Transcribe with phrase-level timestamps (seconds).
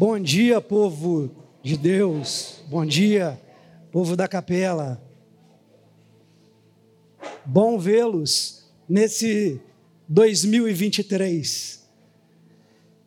[0.00, 1.30] Bom dia, povo
[1.62, 2.62] de Deus.
[2.70, 3.38] Bom dia,
[3.92, 4.98] povo da capela.
[7.44, 9.60] Bom vê-los nesse
[10.08, 11.86] 2023.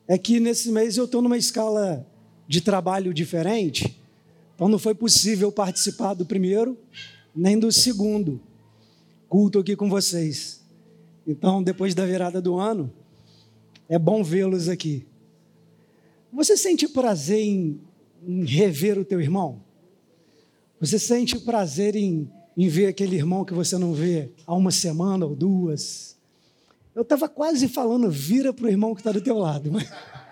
[0.07, 2.05] É que nesse mês eu estou numa escala
[2.47, 3.99] de trabalho diferente,
[4.53, 6.77] então não foi possível participar do primeiro
[7.35, 8.39] nem do segundo
[9.27, 10.61] culto aqui com vocês.
[11.25, 12.93] Então, depois da virada do ano,
[13.89, 15.07] é bom vê-los aqui.
[16.33, 17.79] Você sente prazer em,
[18.27, 19.61] em, rever o teu irmão?
[20.79, 25.27] Você sente prazer em, em ver aquele irmão que você não vê há uma semana
[25.27, 26.17] ou duas?
[26.95, 29.71] Eu estava quase falando, vira para o irmão que está do teu lado.
[29.71, 29.87] Mas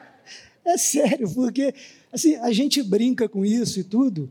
[0.66, 1.72] é sério, porque
[2.12, 4.28] assim, a gente brinca com isso e tudo,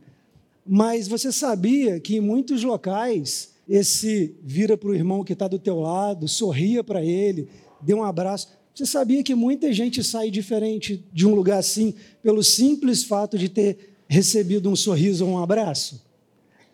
[0.67, 5.59] mas você sabia que em muitos locais esse vira para o irmão que está do
[5.59, 7.49] teu lado, sorria para ele,
[7.81, 8.59] dê um abraço.
[8.81, 13.47] Você sabia que muita gente sai diferente de um lugar assim pelo simples fato de
[13.47, 16.03] ter recebido um sorriso ou um abraço?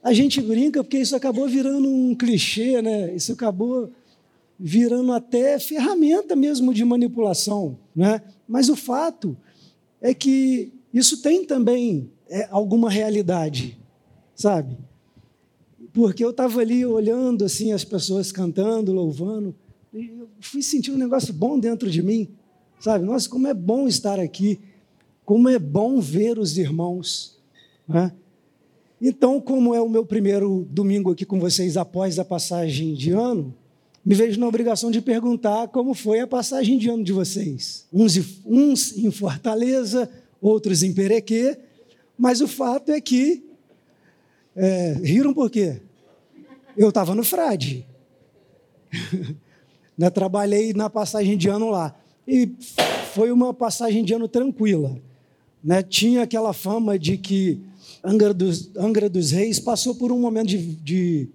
[0.01, 3.13] A gente brinca porque isso acabou virando um clichê, né?
[3.13, 3.91] Isso acabou
[4.57, 8.23] virando até ferramenta mesmo de manipulação, né?
[8.47, 9.37] Mas o fato
[10.01, 13.77] é que isso tem também é, alguma realidade,
[14.33, 14.79] sabe?
[15.93, 19.57] Porque eu estava ali olhando assim as pessoas cantando, louvando,
[19.97, 22.29] eu fui sentir um negócio bom dentro de mim,
[22.79, 23.05] sabe?
[23.05, 24.61] Nossa, como é bom estar aqui,
[25.25, 27.39] como é bom ver os irmãos.
[27.89, 28.13] Né?
[29.01, 33.55] Então, como é o meu primeiro domingo aqui com vocês após a passagem de ano,
[34.05, 37.87] me vejo na obrigação de perguntar como foi a passagem de ano de vocês.
[37.93, 40.11] Uns, uns em Fortaleza,
[40.41, 41.59] outros em Perequê,
[42.19, 43.43] mas o fato é que.
[44.55, 45.81] É, riram por quê?
[46.77, 47.87] Eu estava no frade.
[49.97, 50.11] Né?
[50.11, 51.95] Trabalhei na passagem de ano lá.
[52.27, 52.51] E
[53.13, 54.97] foi uma passagem de ano tranquila.
[55.63, 55.83] Né?
[55.83, 57.61] Tinha aquela fama de que
[58.05, 61.29] Angra dos, Angra dos Reis passou por um momento de, de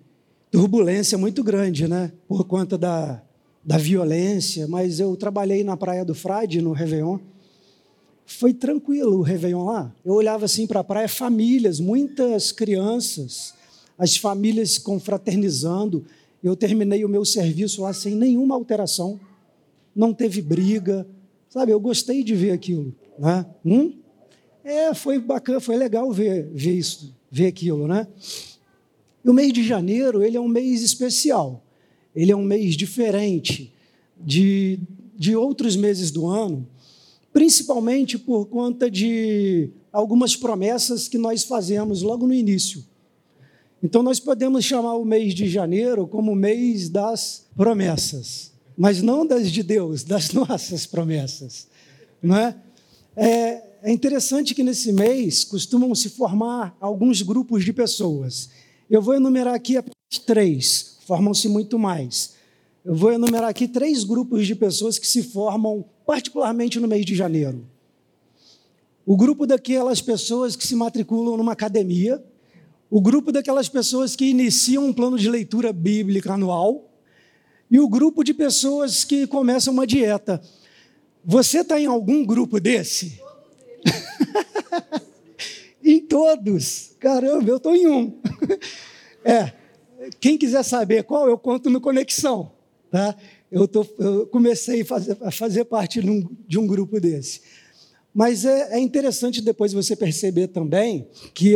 [0.49, 2.11] turbulência muito grande, né?
[2.27, 3.21] por conta da,
[3.63, 7.19] da violência, mas eu trabalhei na Praia do Frade, no Réveillon.
[8.25, 9.93] Foi tranquilo o Réveillon lá.
[10.05, 13.53] Eu olhava assim para a praia, famílias, muitas crianças,
[13.97, 16.05] as famílias confraternizando.
[16.43, 19.19] Eu terminei o meu serviço lá sem nenhuma alteração,
[19.95, 21.07] não teve briga,
[21.49, 21.71] sabe?
[21.71, 23.45] Eu gostei de ver aquilo, né?
[23.65, 23.93] Hum?
[24.63, 28.07] É, foi bacana, foi legal ver, ver isso, ver aquilo, né?
[29.23, 31.63] E o mês de janeiro, ele é um mês especial,
[32.15, 33.73] ele é um mês diferente
[34.19, 34.79] de,
[35.15, 36.67] de outros meses do ano,
[37.31, 42.83] principalmente por conta de algumas promessas que nós fazemos logo no início.
[43.83, 49.25] Então, nós podemos chamar o mês de janeiro como o mês das promessas, mas não
[49.25, 51.67] das de Deus, das nossas promessas.
[52.21, 52.55] Não é?
[53.15, 58.49] é, é interessante que nesse mês costumam se formar alguns grupos de pessoas.
[58.89, 59.75] Eu vou enumerar aqui
[60.25, 62.33] três, formam-se muito mais.
[62.85, 67.15] Eu vou enumerar aqui três grupos de pessoas que se formam, particularmente no mês de
[67.15, 67.65] janeiro.
[69.05, 72.23] O grupo daquelas pessoas que se matriculam numa academia,
[72.91, 76.91] o grupo daquelas pessoas que iniciam um plano de leitura bíblica anual
[77.69, 80.41] e o grupo de pessoas que começam uma dieta.
[81.23, 83.21] Você está em algum grupo desse?
[85.81, 86.91] em todos.
[86.99, 88.19] Caramba, eu estou em um.
[89.23, 89.53] é.
[90.19, 92.51] Quem quiser saber qual, eu conto no Conexão.
[92.89, 93.15] Tá?
[93.49, 97.41] Eu, tô, eu comecei a fazer, a fazer parte de um, de um, grupo desse.
[98.13, 101.55] Mas é, é interessante depois você perceber também que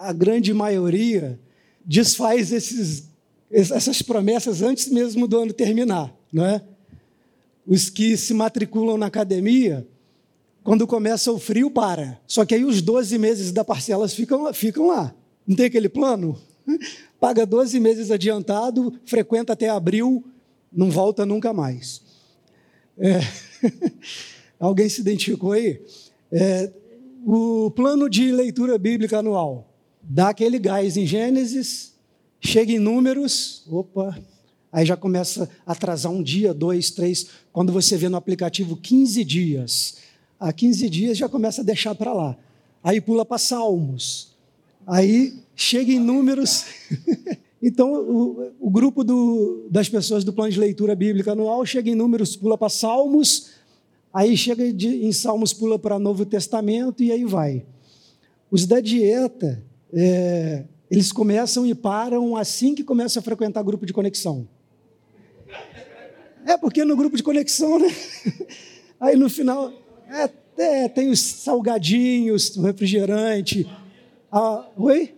[0.00, 1.38] a grande maioria
[1.84, 3.10] desfaz esses,
[3.50, 6.62] essas promessas antes mesmo do ano terminar, não é?
[7.66, 9.86] Os que se matriculam na academia,
[10.64, 12.18] quando começa o frio, para.
[12.26, 15.14] Só que aí os 12 meses da parcelas ficam, ficam lá.
[15.46, 16.38] Não tem aquele plano?
[17.20, 20.24] Paga 12 meses adiantado, frequenta até abril,
[20.72, 22.02] não volta nunca mais.
[22.98, 23.20] É.
[24.58, 25.82] Alguém se identificou aí?
[26.32, 26.72] É,
[27.26, 29.69] o plano de leitura bíblica anual
[30.02, 31.94] dá aquele gás em Gênesis,
[32.40, 34.18] chega em números, opa,
[34.72, 37.28] aí já começa a atrasar um dia, dois, três.
[37.52, 39.98] Quando você vê no aplicativo 15 dias,
[40.38, 42.36] a 15 dias já começa a deixar para lá.
[42.82, 44.34] Aí pula para Salmos,
[44.86, 46.64] aí chega em números.
[47.62, 51.94] então, o, o grupo do, das pessoas do plano de leitura bíblica anual chega em
[51.94, 53.50] números, pula para Salmos,
[54.12, 57.66] aí chega de, em Salmos, pula para Novo Testamento e aí vai.
[58.50, 59.62] Os da dieta,
[59.92, 64.48] é, eles começam e param assim que começam a frequentar grupo de conexão.
[66.44, 67.88] É, porque no grupo de conexão, né?
[68.98, 69.72] Aí no final,
[70.08, 70.28] é,
[70.60, 73.66] É, tem os salgadinhos, o refrigerante.
[74.30, 75.14] A, oi?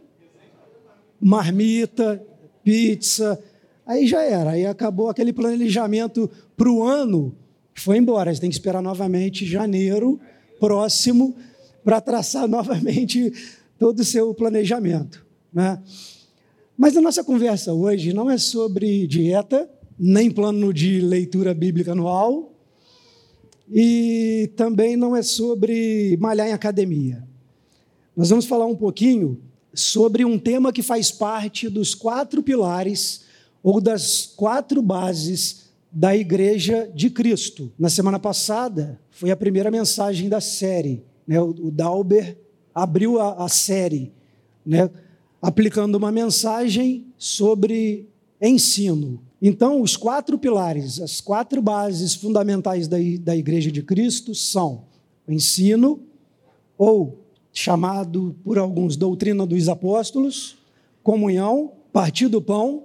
[1.20, 2.24] Marmita,
[2.62, 3.42] pizza.
[3.84, 4.50] Aí já era.
[4.50, 7.34] Aí acabou aquele planejamento para o ano.
[7.74, 8.32] Foi embora.
[8.32, 10.20] Você tem que esperar novamente janeiro
[10.60, 11.34] próximo
[11.82, 13.32] para traçar novamente
[13.82, 15.26] todo o seu planejamento.
[15.52, 15.82] Né?
[16.78, 19.68] Mas a nossa conversa hoje não é sobre dieta,
[19.98, 22.54] nem plano de leitura bíblica anual,
[23.68, 27.26] e também não é sobre malhar em academia.
[28.16, 29.42] Nós vamos falar um pouquinho
[29.74, 33.24] sobre um tema que faz parte dos quatro pilares
[33.64, 37.72] ou das quatro bases da Igreja de Cristo.
[37.76, 41.02] Na semana passada foi a primeira mensagem da série.
[41.26, 41.40] Né?
[41.40, 42.41] O Dauber
[42.74, 44.12] abriu a, a série,
[44.64, 44.90] né?
[45.40, 48.08] aplicando uma mensagem sobre
[48.40, 49.20] ensino.
[49.40, 54.84] Então, os quatro pilares, as quatro bases fundamentais da, da Igreja de Cristo são
[55.28, 56.00] ensino,
[56.78, 57.18] ou
[57.52, 60.56] chamado por alguns doutrina dos apóstolos,
[61.02, 62.84] comunhão, partir do pão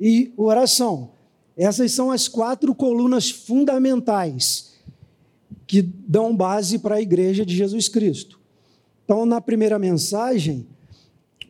[0.00, 1.10] e oração.
[1.56, 4.74] Essas são as quatro colunas fundamentais
[5.66, 8.39] que dão base para a Igreja de Jesus Cristo.
[9.10, 10.68] Então, na primeira mensagem,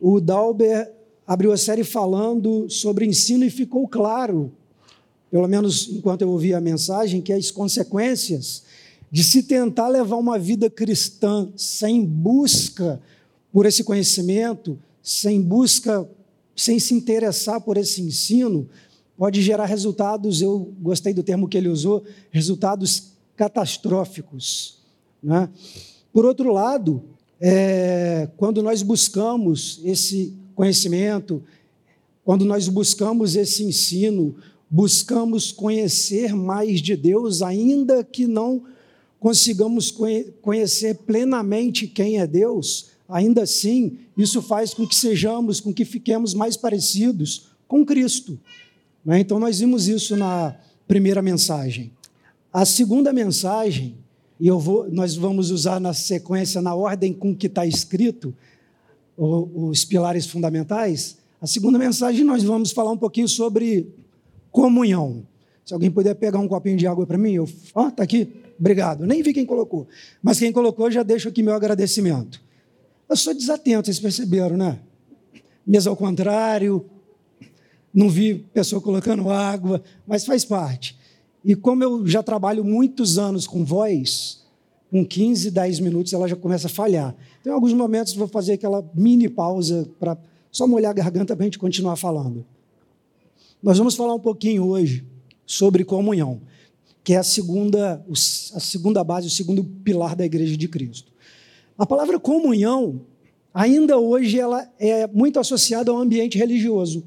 [0.01, 0.91] o Dalber
[1.27, 4.51] abriu a série falando sobre ensino e ficou claro,
[5.29, 8.63] pelo menos enquanto eu ouvi a mensagem, que as consequências
[9.11, 12.99] de se tentar levar uma vida cristã sem busca
[13.53, 16.09] por esse conhecimento, sem busca,
[16.55, 18.67] sem se interessar por esse ensino,
[19.15, 24.79] pode gerar resultados, eu gostei do termo que ele usou, resultados catastróficos.
[25.21, 25.47] Né?
[26.11, 27.03] Por outro lado,
[27.41, 31.43] é, quando nós buscamos esse conhecimento,
[32.23, 34.35] quando nós buscamos esse ensino,
[34.69, 38.63] buscamos conhecer mais de Deus, ainda que não
[39.19, 39.91] consigamos
[40.41, 46.33] conhecer plenamente quem é Deus, ainda assim, isso faz com que sejamos, com que fiquemos
[46.35, 48.39] mais parecidos com Cristo.
[49.03, 49.19] Né?
[49.19, 50.55] Então, nós vimos isso na
[50.87, 51.91] primeira mensagem.
[52.53, 53.95] A segunda mensagem,
[54.41, 58.33] e eu vou, nós vamos usar na sequência, na ordem com que está escrito,
[59.15, 63.93] os pilares fundamentais, a segunda mensagem nós vamos falar um pouquinho sobre
[64.49, 65.27] comunhão.
[65.63, 68.33] Se alguém puder pegar um copinho de água para mim, eu, ó, oh, tá aqui,
[68.59, 69.05] obrigado.
[69.05, 69.87] Nem vi quem colocou,
[70.23, 72.41] mas quem colocou já deixo aqui meu agradecimento.
[73.07, 74.79] Eu sou desatento, vocês perceberam, né?
[75.67, 76.83] Mesa ao contrário,
[77.93, 80.99] não vi pessoa colocando água, mas faz parte.
[81.43, 84.41] E como eu já trabalho muitos anos com voz,
[84.91, 87.15] com 15, 10 minutos ela já começa a falhar.
[87.39, 90.17] Então, em alguns momentos, vou fazer aquela mini pausa para
[90.51, 92.45] só molhar a garganta para a gente continuar falando.
[93.63, 95.05] Nós vamos falar um pouquinho hoje
[95.45, 96.41] sobre comunhão,
[97.03, 98.05] que é a segunda,
[98.53, 101.11] a segunda base, o segundo pilar da Igreja de Cristo.
[101.77, 103.01] A palavra comunhão,
[103.53, 107.03] ainda hoje, ela é muito associada ao ambiente religioso.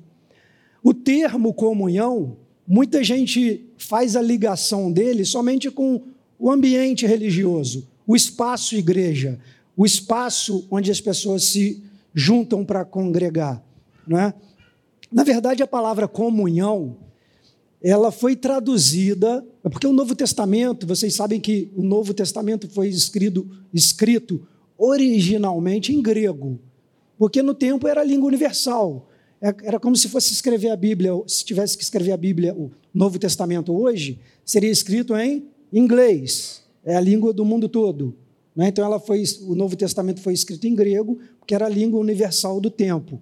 [0.83, 2.37] O termo comunhão,
[2.67, 6.03] muita gente faz a ligação dele somente com
[6.39, 9.39] o ambiente religioso, o espaço igreja,
[9.77, 11.83] o espaço onde as pessoas se
[12.15, 13.63] juntam para congregar.
[14.07, 14.35] Não é?
[15.11, 16.97] Na verdade, a palavra comunhão,
[17.83, 22.89] ela foi traduzida, é porque o Novo Testamento, vocês sabem que o Novo Testamento foi
[22.89, 24.47] escrito, escrito
[24.77, 26.59] originalmente em grego,
[27.19, 29.09] porque no tempo era a língua universal.
[29.45, 32.71] É, era como se fosse escrever a Bíblia, se tivesse que escrever a Bíblia, o
[32.95, 38.17] Novo Testamento hoje, seria escrito em inglês, é a língua do mundo todo.
[38.57, 38.69] Né?
[38.69, 42.59] Então, ela foi, o Novo Testamento foi escrito em grego, que era a língua universal
[42.59, 43.21] do tempo.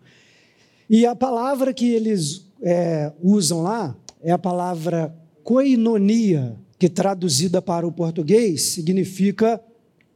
[0.88, 5.12] E a palavra que eles é, usam lá é a palavra
[5.42, 9.60] koinonia, que traduzida para o português significa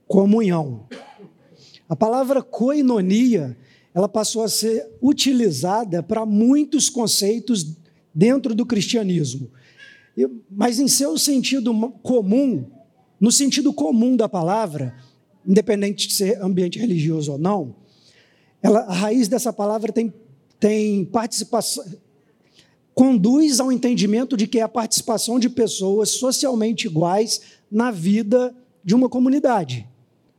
[0.07, 0.87] comunhão.
[1.89, 3.57] A palavra koinonia
[3.97, 7.79] ela passou a ser utilizada para muitos conceitos
[8.15, 9.51] dentro do cristianismo.
[10.51, 11.73] Mas em seu sentido
[12.03, 12.67] comum,
[13.19, 14.95] no sentido comum da palavra,
[15.47, 17.75] independente de ser ambiente religioso ou não,
[18.63, 20.13] ela, a raiz dessa palavra tem,
[20.61, 21.83] tem participação,
[22.95, 28.95] conduz ao entendimento de que é a participação de pessoas socialmente iguais na vida de
[28.95, 29.89] uma comunidade.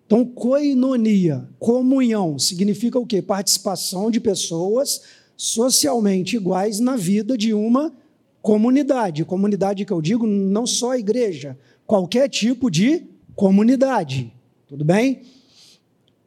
[0.08, 3.22] Então, koinonia, comunhão, significa o quê?
[3.22, 5.02] Participação de pessoas
[5.36, 7.94] socialmente iguais na vida de uma
[8.42, 9.26] comunidade.
[9.26, 13.04] Comunidade que eu digo, não só a igreja, qualquer tipo de
[13.36, 14.32] comunidade.
[14.66, 15.24] Tudo bem?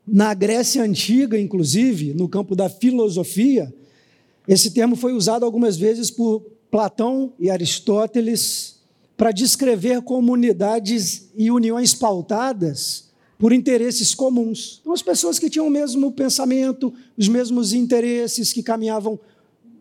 [0.07, 3.73] Na Grécia Antiga, inclusive, no campo da filosofia,
[4.47, 8.79] esse termo foi usado algumas vezes por Platão e Aristóteles
[9.17, 13.10] para descrever comunidades e uniões pautadas
[13.41, 14.81] por interesses comuns.
[14.83, 19.19] Então, as pessoas que tinham o mesmo pensamento, os mesmos interesses, que caminhavam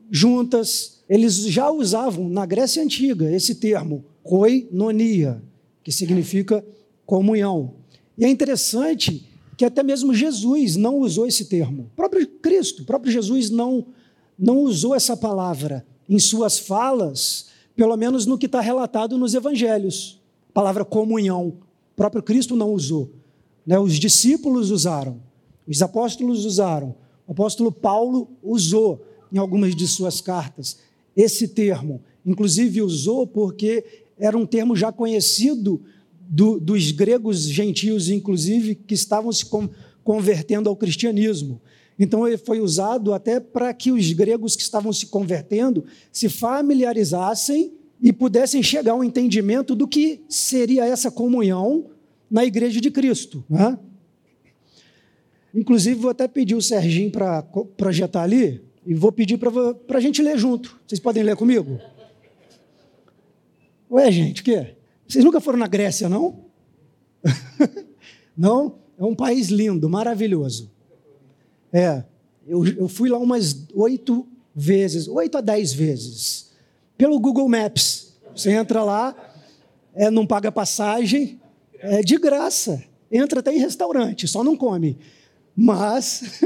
[0.10, 5.44] juntas, eles já usavam na Grécia Antiga esse termo, koinonia,
[5.84, 6.66] que significa
[7.06, 7.74] comunhão.
[8.18, 11.90] E é interessante que até mesmo Jesus não usou esse termo.
[11.92, 13.88] O próprio Cristo, o próprio Jesus não,
[14.38, 20.22] não usou essa palavra em suas falas, pelo menos no que está relatado nos evangelhos.
[20.50, 21.48] A palavra comunhão.
[21.50, 23.19] O próprio Cristo não usou.
[23.70, 23.78] Né?
[23.78, 25.22] Os discípulos usaram,
[25.68, 26.96] os apóstolos usaram,
[27.28, 30.80] o apóstolo Paulo usou em algumas de suas cartas
[31.16, 32.02] esse termo.
[32.26, 33.86] Inclusive usou porque
[34.18, 35.84] era um termo já conhecido
[36.20, 39.70] do, dos gregos gentios, inclusive, que estavam se com,
[40.04, 41.62] convertendo ao cristianismo.
[42.00, 47.72] Então, ele foi usado até para que os gregos que estavam se convertendo se familiarizassem
[48.02, 51.86] e pudessem chegar ao entendimento do que seria essa comunhão
[52.30, 53.44] na igreja de Cristo.
[53.50, 53.78] Né?
[55.54, 57.42] Inclusive, vou até pedir o Serginho para
[57.76, 60.80] projetar ali, e vou pedir para a gente ler junto.
[60.88, 61.80] Vocês podem ler comigo?
[63.92, 64.76] Ué, gente, o quê?
[65.08, 66.46] Vocês nunca foram na Grécia, não?
[68.38, 68.80] não?
[68.98, 70.72] É um país lindo, maravilhoso.
[71.72, 72.04] É,
[72.48, 76.52] eu, eu fui lá umas oito vezes, oito a dez vezes,
[76.98, 78.14] pelo Google Maps.
[78.36, 79.16] Você entra lá,
[79.94, 81.39] é, não paga passagem,
[81.80, 82.84] é de graça.
[83.12, 84.98] Entra até em restaurante, só não come.
[85.56, 86.42] Mas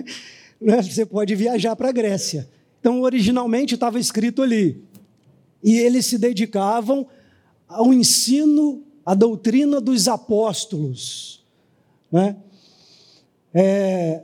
[0.60, 2.48] né, você pode viajar para a Grécia.
[2.80, 4.82] Então, originalmente estava escrito ali.
[5.62, 7.06] E eles se dedicavam
[7.66, 11.44] ao ensino, à doutrina dos apóstolos.
[12.10, 12.36] Né?
[13.52, 14.22] É,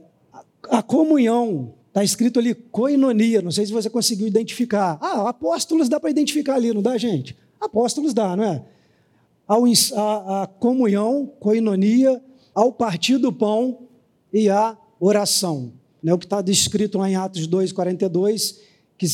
[0.70, 4.98] a comunhão, está escrito ali coinonia, não sei se você conseguiu identificar.
[5.00, 7.36] Ah, apóstolos dá para identificar ali, não dá, gente?
[7.60, 8.64] Apóstolos dá, não é?
[9.46, 12.22] A comunhão, coinonia,
[12.54, 13.86] ao partir do pão
[14.32, 15.72] e à oração.
[16.02, 16.12] Né?
[16.12, 18.60] O que está descrito lá em Atos 2, 42,
[18.96, 19.06] que,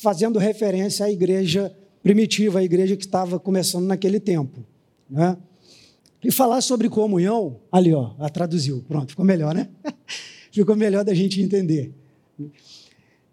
[0.00, 4.64] fazendo referência à igreja primitiva, a igreja que estava começando naquele tempo.
[5.08, 5.36] Né?
[6.22, 9.68] E falar sobre comunhão, ali, ó, a traduziu, pronto, ficou melhor, né?
[10.52, 11.92] ficou melhor da gente entender.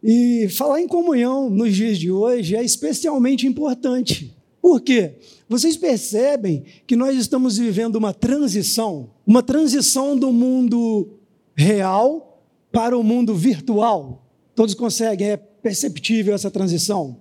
[0.02, 4.36] E falar em comunhão nos dias de hoje é especialmente importante.
[4.62, 5.16] Por quê?
[5.50, 11.18] Vocês percebem que nós estamos vivendo uma transição, uma transição do mundo
[11.56, 12.40] real
[12.72, 14.24] para o mundo virtual.
[14.54, 17.20] Todos conseguem, é perceptível essa transição.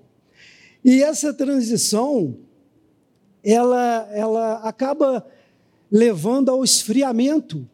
[0.85, 2.37] E essa transição,
[3.43, 5.27] ela, ela acaba
[5.91, 7.67] levando ao esfriamento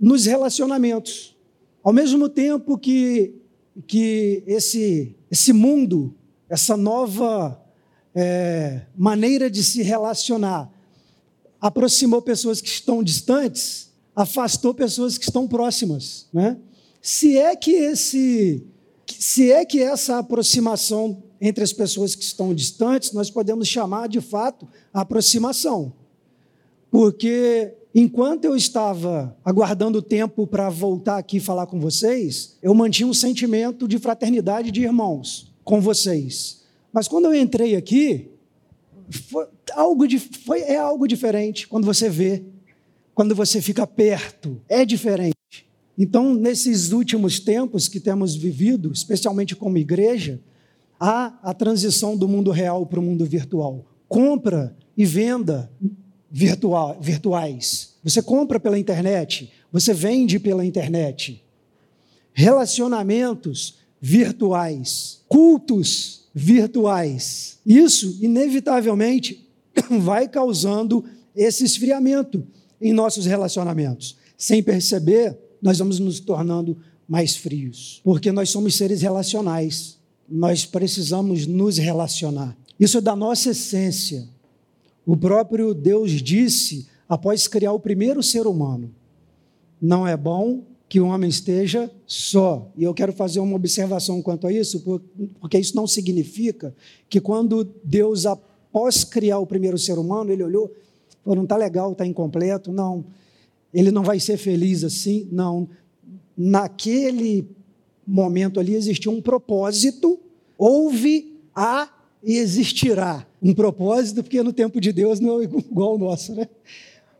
[0.00, 1.36] nos relacionamentos.
[1.82, 3.34] Ao mesmo tempo que,
[3.84, 6.14] que esse, esse mundo,
[6.48, 7.60] essa nova
[8.14, 10.70] é, maneira de se relacionar,
[11.60, 16.26] aproximou pessoas que estão distantes, afastou pessoas que estão próximas.
[16.32, 16.56] Né?
[17.00, 18.66] Se é que esse,
[19.06, 24.20] se é que essa aproximação entre as pessoas que estão distantes, nós podemos chamar de
[24.20, 25.92] fato aproximação.
[26.90, 33.06] Porque enquanto eu estava aguardando o tempo para voltar aqui falar com vocês, eu mantinha
[33.06, 36.62] um sentimento de fraternidade de irmãos com vocês.
[36.92, 38.30] Mas quando eu entrei aqui,
[39.10, 42.42] foi algo de, foi, é algo diferente quando você vê,
[43.14, 45.36] quando você fica perto, é diferente.
[45.96, 50.40] Então, nesses últimos tempos que temos vivido, especialmente como igreja,
[51.00, 53.84] há a transição do mundo real para o mundo virtual.
[54.08, 55.70] Compra e venda
[56.30, 57.96] virtual, virtuais.
[58.04, 61.44] Você compra pela internet, você vende pela internet.
[62.32, 67.58] Relacionamentos virtuais, cultos virtuais.
[67.64, 69.46] Isso, inevitavelmente,
[70.00, 71.04] vai causando
[71.34, 72.46] esse esfriamento
[72.80, 74.16] em nossos relacionamentos.
[74.36, 76.78] Sem perceber, nós vamos nos tornando
[77.08, 82.56] mais frios, porque nós somos seres relacionais nós precisamos nos relacionar.
[82.78, 84.28] Isso é da nossa essência.
[85.06, 88.94] O próprio Deus disse, após criar o primeiro ser humano:
[89.80, 92.70] Não é bom que o homem esteja só.
[92.76, 94.80] E eu quero fazer uma observação quanto a isso,
[95.38, 96.74] porque isso não significa
[97.08, 100.72] que quando Deus, após criar o primeiro ser humano, ele olhou,
[101.22, 102.72] falou: Não está legal, está incompleto.
[102.72, 103.04] Não.
[103.72, 105.28] Ele não vai ser feliz assim.
[105.30, 105.68] Não.
[106.36, 107.46] Naquele
[108.06, 110.18] momento ali existia um propósito,
[110.56, 111.90] houve, há
[112.22, 113.26] e existirá.
[113.42, 116.48] Um propósito, porque no tempo de Deus não é igual ao nosso, né?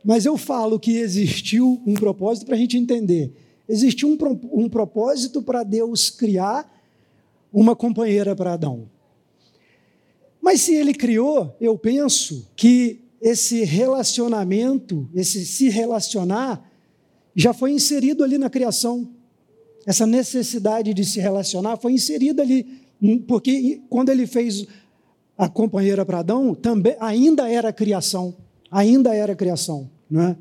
[0.02, 3.32] Mas eu falo que existiu um propósito para a gente entender.
[3.68, 4.18] Existiu um,
[4.64, 6.72] um propósito para Deus criar
[7.52, 8.88] uma companheira para Adão.
[10.40, 16.70] Mas se ele criou, eu penso que esse relacionamento, esse se relacionar,
[17.34, 19.08] já foi inserido ali na criação.
[19.86, 22.66] Essa necessidade de se relacionar foi inserida ali,
[23.26, 24.66] porque quando ele fez
[25.36, 28.34] a companheira para Adão, também ainda era criação,
[28.70, 30.36] ainda era criação, não é?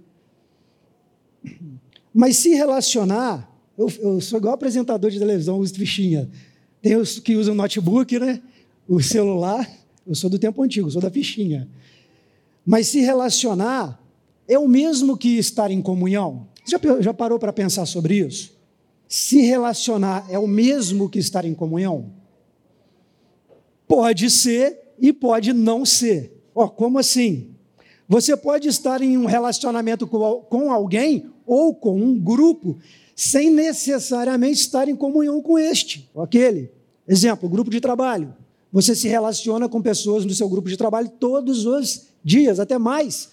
[2.17, 3.47] Mas se relacionar,
[3.77, 6.27] eu, eu sou igual apresentador de televisão, uso fichinha.
[6.81, 8.41] Tem os que usam notebook, né?
[8.87, 9.69] O celular.
[10.03, 11.69] Eu sou do tempo antigo, sou da fichinha.
[12.65, 14.01] Mas se relacionar
[14.47, 16.47] é o mesmo que estar em comunhão.
[16.65, 18.57] Já, já parou para pensar sobre isso?
[19.07, 22.13] Se relacionar é o mesmo que estar em comunhão?
[23.87, 26.35] Pode ser e pode não ser.
[26.55, 27.51] Oh, como assim?
[28.09, 32.77] Você pode estar em um relacionamento com alguém ou com um grupo
[33.15, 36.69] sem necessariamente estar em comunhão com este ou aquele.
[37.07, 38.35] Exemplo, grupo de trabalho.
[38.71, 43.29] Você se relaciona com pessoas no seu grupo de trabalho todos os dias, até mais.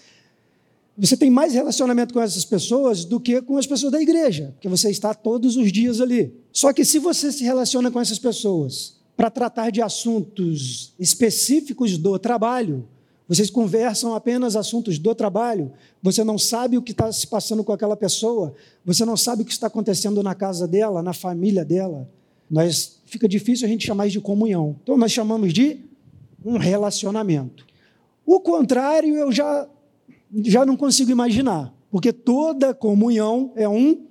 [0.97, 4.69] Você tem mais relacionamento com essas pessoas do que com as pessoas da igreja, porque
[4.69, 6.33] você está todos os dias ali.
[6.53, 12.17] Só que se você se relaciona com essas pessoas para tratar de assuntos específicos do
[12.19, 12.89] trabalho,
[13.27, 17.73] vocês conversam apenas assuntos do trabalho, você não sabe o que está se passando com
[17.73, 18.55] aquela pessoa,
[18.85, 22.09] você não sabe o que está acontecendo na casa dela, na família dela.
[22.51, 24.77] Nós fica difícil a gente chamar de comunhão.
[24.83, 25.81] Então nós chamamos de
[26.45, 27.67] um relacionamento.
[28.27, 29.69] O contrário eu já
[30.43, 34.05] já não consigo imaginar, porque toda comunhão é um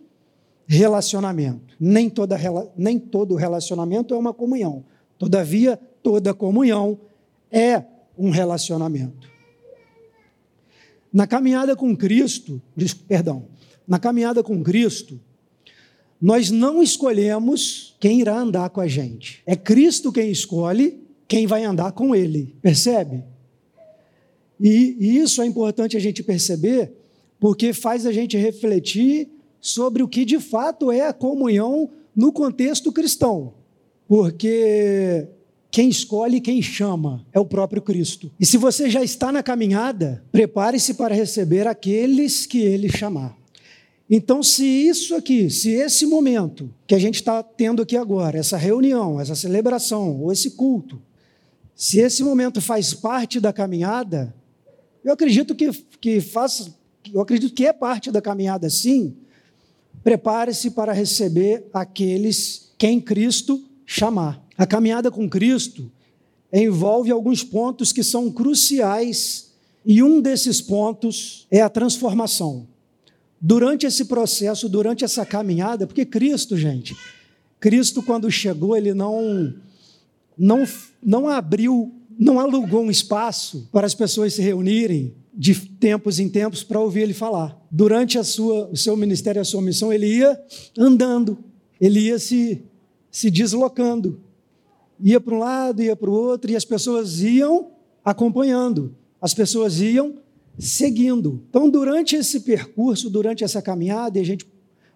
[0.65, 1.75] relacionamento.
[1.79, 2.37] Nem toda
[2.75, 4.85] nem todo relacionamento é uma comunhão.
[5.19, 6.97] Todavia, toda comunhão
[7.51, 7.83] é
[8.17, 9.29] um relacionamento.
[11.11, 12.61] Na caminhada com Cristo,
[13.07, 13.47] perdão,
[13.87, 15.19] na caminhada com Cristo,
[16.19, 19.41] nós não escolhemos quem irá andar com a gente.
[19.45, 22.55] É Cristo quem escolhe quem vai andar com Ele.
[22.61, 23.23] Percebe?
[24.59, 26.93] E, e isso é importante a gente perceber,
[27.39, 29.29] porque faz a gente refletir
[29.59, 33.53] sobre o que de fato é a comunhão no contexto cristão.
[34.07, 35.27] Porque
[35.73, 38.31] quem escolhe, quem chama é o próprio Cristo.
[38.39, 43.35] E se você já está na caminhada, prepare-se para receber aqueles que ele chamar.
[44.07, 48.55] Então, se isso aqui, se esse momento que a gente está tendo aqui agora, essa
[48.55, 51.01] reunião, essa celebração, ou esse culto,
[51.75, 54.31] se esse momento faz parte da caminhada,
[55.03, 56.69] eu acredito que, que faz,
[57.11, 59.17] eu acredito que é parte da caminhada sim.
[60.03, 64.42] Prepare-se para receber aqueles quem Cristo chamar.
[64.63, 65.91] A caminhada com Cristo
[66.53, 69.51] envolve alguns pontos que são cruciais,
[69.85, 72.65] e um desses pontos é a transformação.
[73.41, 76.95] Durante esse processo, durante essa caminhada, porque Cristo, gente,
[77.59, 79.53] Cristo quando chegou, ele não
[80.37, 80.65] não
[81.03, 86.63] não abriu, não alugou um espaço para as pessoas se reunirem de tempos em tempos
[86.63, 87.61] para ouvir ele falar.
[87.69, 90.41] Durante a sua, o seu ministério, a sua missão, ele ia
[90.77, 91.37] andando,
[91.81, 92.63] ele ia se
[93.13, 94.22] se deslocando.
[95.03, 97.71] Ia para um lado, ia para o outro, e as pessoas iam
[98.05, 100.15] acompanhando, as pessoas iam
[100.57, 101.43] seguindo.
[101.49, 104.47] Então, durante esse percurso, durante essa caminhada, e a gente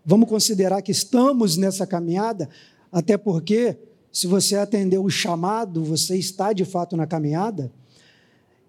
[0.05, 2.47] vamos considerar que estamos nessa caminhada,
[2.89, 3.77] até porque,
[4.09, 7.69] se você atendeu o chamado, você está de fato na caminhada,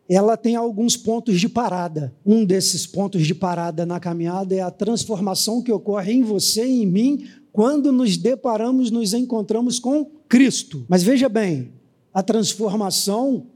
[0.09, 2.13] ela tem alguns pontos de parada.
[2.27, 6.83] Um desses pontos de parada na caminhada é a transformação que ocorre em você e
[6.83, 10.85] em mim quando nos deparamos, nos encontramos com Cristo.
[10.89, 11.73] Mas veja bem,
[12.13, 13.47] a transformação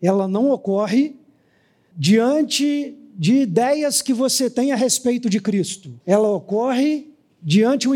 [0.00, 1.16] ela não ocorre
[1.96, 6.00] diante de ideias que você tem a respeito de Cristo.
[6.06, 7.10] Ela ocorre
[7.42, 7.88] diante,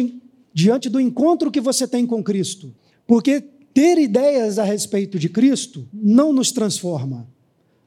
[0.52, 2.74] diante do encontro que você tem com Cristo.
[3.06, 3.40] Porque
[3.72, 7.26] ter ideias a respeito de Cristo não nos transforma.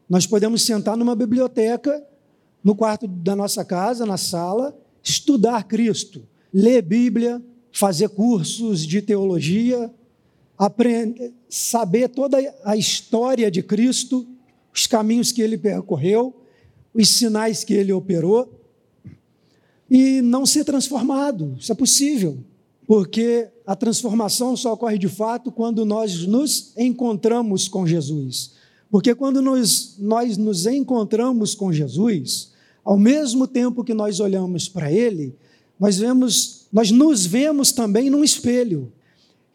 [0.10, 2.04] Nós podemos sentar numa biblioteca,
[2.64, 9.94] no quarto da nossa casa, na sala, estudar Cristo, ler Bíblia, fazer cursos de teologia,
[10.58, 14.26] aprender, saber toda a história de Cristo,
[14.74, 16.34] os caminhos que ele percorreu,
[16.94, 18.52] os sinais que ele operou,
[19.90, 21.56] e não ser transformado.
[21.60, 22.38] Isso é possível,
[22.88, 28.54] porque a transformação só ocorre de fato quando nós nos encontramos com Jesus.
[28.90, 32.52] Porque quando nós, nós nos encontramos com Jesus,
[32.84, 35.36] ao mesmo tempo que nós olhamos para Ele,
[35.80, 38.92] nós vemos, nós nos vemos também num espelho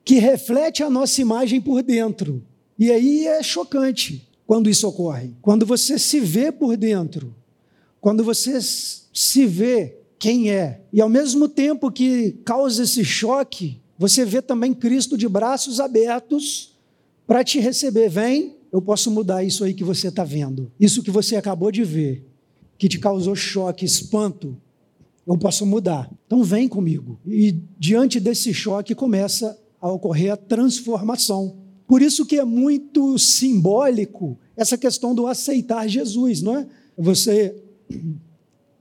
[0.04, 2.42] que reflete a nossa imagem por dentro.
[2.78, 5.30] E aí é chocante quando isso ocorre.
[5.40, 7.34] Quando você se vê por dentro,
[8.00, 14.24] quando você se vê quem é, e ao mesmo tempo que causa esse choque, você
[14.24, 16.74] vê também Cristo de braços abertos
[17.26, 18.08] para te receber.
[18.08, 20.72] Vem, eu posso mudar isso aí que você está vendo.
[20.80, 22.26] Isso que você acabou de ver,
[22.78, 24.56] que te causou choque, espanto,
[25.26, 26.10] eu posso mudar.
[26.26, 27.20] Então vem comigo.
[27.26, 31.56] E diante desse choque começa a ocorrer a transformação.
[31.86, 36.66] Por isso que é muito simbólico essa questão do aceitar Jesus, não é?
[36.96, 37.56] Você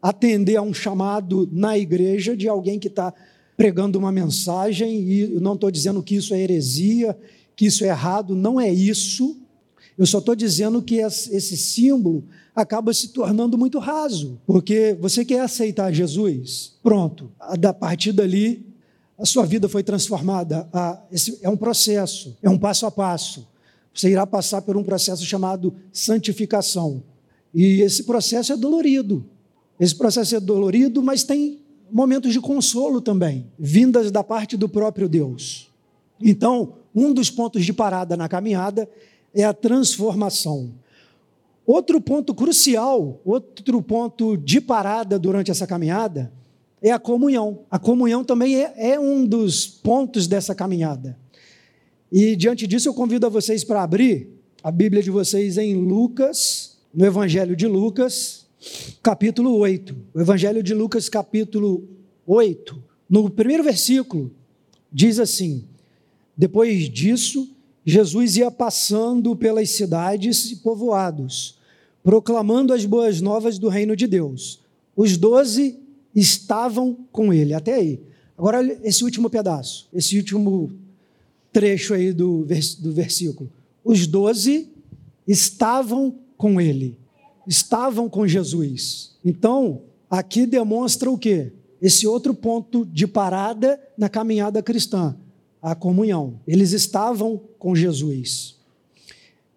[0.01, 3.13] atender a um chamado na igreja de alguém que está
[3.57, 7.17] pregando uma mensagem, e não estou dizendo que isso é heresia,
[7.55, 9.35] que isso é errado, não é isso.
[9.97, 12.23] Eu só estou dizendo que esse símbolo
[12.55, 18.65] acaba se tornando muito raso, porque você quer aceitar Jesus, pronto, a partir dali
[19.19, 20.67] a sua vida foi transformada.
[21.41, 23.45] é um processo, é um passo a passo.
[23.93, 27.03] Você irá passar por um processo chamado santificação.
[27.53, 29.25] E esse processo é dolorido.
[29.77, 31.59] Esse processo é dolorido, mas tem
[31.91, 35.69] momentos de consolo também, vindas da parte do próprio Deus.
[36.21, 38.89] Então, um dos pontos de parada na caminhada
[39.33, 40.71] é a transformação.
[41.65, 46.31] Outro ponto crucial, outro ponto de parada durante essa caminhada
[46.81, 47.65] é a comunhão.
[47.69, 51.17] A comunhão também é, é um dos pontos dessa caminhada.
[52.11, 54.29] E diante disso, eu convido a vocês para abrir
[54.63, 58.45] a Bíblia de vocês em Lucas, no Evangelho de Lucas,
[59.01, 59.95] capítulo 8.
[60.13, 61.87] O Evangelho de Lucas, capítulo
[62.25, 62.81] 8.
[63.09, 64.31] No primeiro versículo,
[64.91, 65.65] diz assim:
[66.35, 67.49] Depois disso,
[67.85, 71.59] Jesus ia passando pelas cidades e povoados
[72.03, 74.61] proclamando as boas novas do reino de Deus.
[74.95, 75.79] Os doze
[76.19, 77.99] estavam com ele, até aí.
[78.37, 80.71] Agora, esse último pedaço, esse último
[81.51, 83.49] trecho aí do, vers do versículo.
[83.83, 84.69] Os doze
[85.27, 86.97] estavam com ele,
[87.47, 89.11] estavam com Jesus.
[89.23, 91.51] Então, aqui demonstra o quê?
[91.81, 95.15] Esse outro ponto de parada na caminhada cristã,
[95.61, 96.39] a comunhão.
[96.47, 98.55] Eles estavam com Jesus.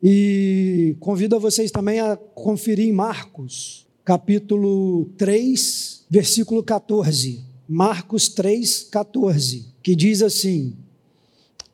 [0.03, 7.41] E convido a vocês também a conferir em Marcos, capítulo 3, versículo 14.
[7.69, 10.75] Marcos 3, 14, que diz assim: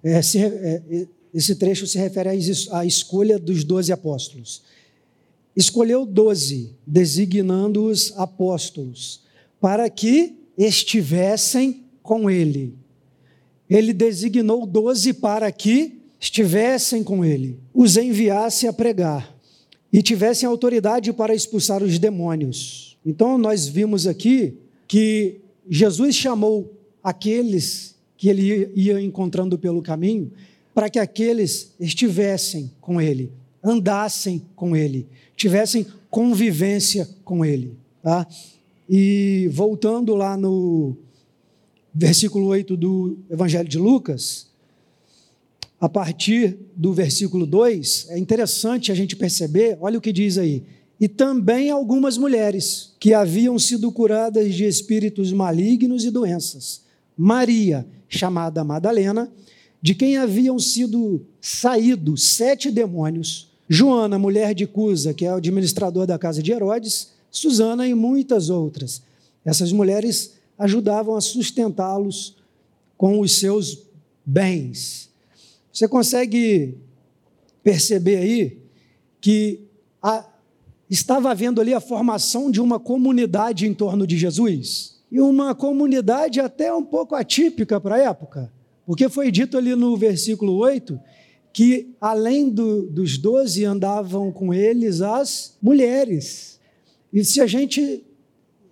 [0.02, 2.28] é, se, é, esse trecho se refere
[2.70, 4.62] à escolha dos doze apóstolos.
[5.56, 9.22] Escolheu doze, designando-os apóstolos,
[9.60, 12.74] para que estivessem com ele.
[13.68, 19.37] Ele designou doze para que estivessem com ele, os enviasse a pregar
[19.92, 22.98] e tivessem autoridade para expulsar os demônios.
[23.04, 24.54] Então nós vimos aqui
[24.86, 26.72] que Jesus chamou
[27.02, 30.30] aqueles que ele ia encontrando pelo caminho
[30.74, 38.26] para que aqueles estivessem com ele, andassem com ele, tivessem convivência com ele, tá?
[38.88, 40.96] E voltando lá no
[41.94, 44.47] versículo 8 do Evangelho de Lucas,
[45.80, 50.64] a partir do versículo 2, é interessante a gente perceber, olha o que diz aí.
[51.00, 56.82] E também algumas mulheres que haviam sido curadas de espíritos malignos e doenças.
[57.16, 59.30] Maria, chamada Madalena,
[59.80, 63.52] de quem haviam sido saídos sete demônios.
[63.68, 67.10] Joana, mulher de Cusa, que é o administrador da casa de Herodes.
[67.30, 69.02] Susana e muitas outras.
[69.44, 72.36] Essas mulheres ajudavam a sustentá-los
[72.96, 73.78] com os seus
[74.26, 75.07] bens.
[75.72, 76.76] Você consegue
[77.62, 78.58] perceber aí
[79.20, 79.60] que
[80.02, 80.24] a,
[80.88, 84.98] estava havendo ali a formação de uma comunidade em torno de Jesus?
[85.10, 88.52] E uma comunidade até um pouco atípica para a época,
[88.86, 90.98] porque foi dito ali no versículo 8
[91.52, 96.60] que além do, dos doze andavam com eles as mulheres.
[97.12, 98.04] E se a gente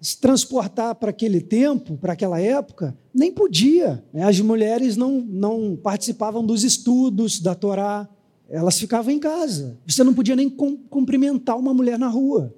[0.01, 4.05] se transportar para aquele tempo, para aquela época, nem podia.
[4.13, 4.23] Né?
[4.23, 8.09] As mulheres não, não participavam dos estudos da Torá,
[8.49, 9.79] elas ficavam em casa.
[9.87, 12.55] Você não podia nem cumprimentar uma mulher na rua.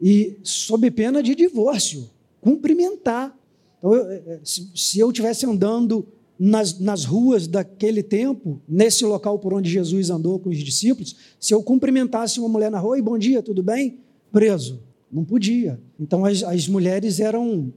[0.00, 3.36] E sob pena de divórcio, cumprimentar.
[3.78, 6.06] Então, eu, é, é, se eu estivesse andando
[6.38, 11.54] nas, nas ruas daquele tempo, nesse local por onde Jesus andou com os discípulos, se
[11.54, 14.00] eu cumprimentasse uma mulher na rua, e bom dia, tudo bem?
[14.32, 14.80] Preso.
[15.12, 15.78] Não podia.
[16.00, 17.72] Então as, as mulheres eram.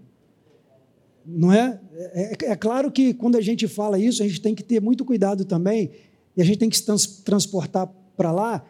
[1.25, 1.79] Não é?
[1.93, 2.33] é?
[2.45, 2.51] é?
[2.51, 5.43] É claro que quando a gente fala isso, a gente tem que ter muito cuidado
[5.43, 5.91] também,
[6.37, 8.65] e a gente tem que se trans, transportar para lá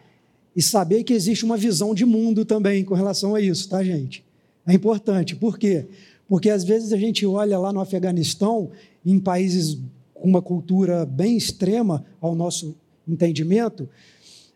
[0.55, 4.25] e saber que existe uma visão de mundo também com relação a isso, tá, gente?
[4.65, 5.35] É importante.
[5.35, 5.85] Por quê?
[6.27, 8.71] Porque às vezes a gente olha lá no Afeganistão,
[9.05, 9.77] em países
[10.13, 12.75] com uma cultura bem extrema ao nosso
[13.07, 13.87] entendimento,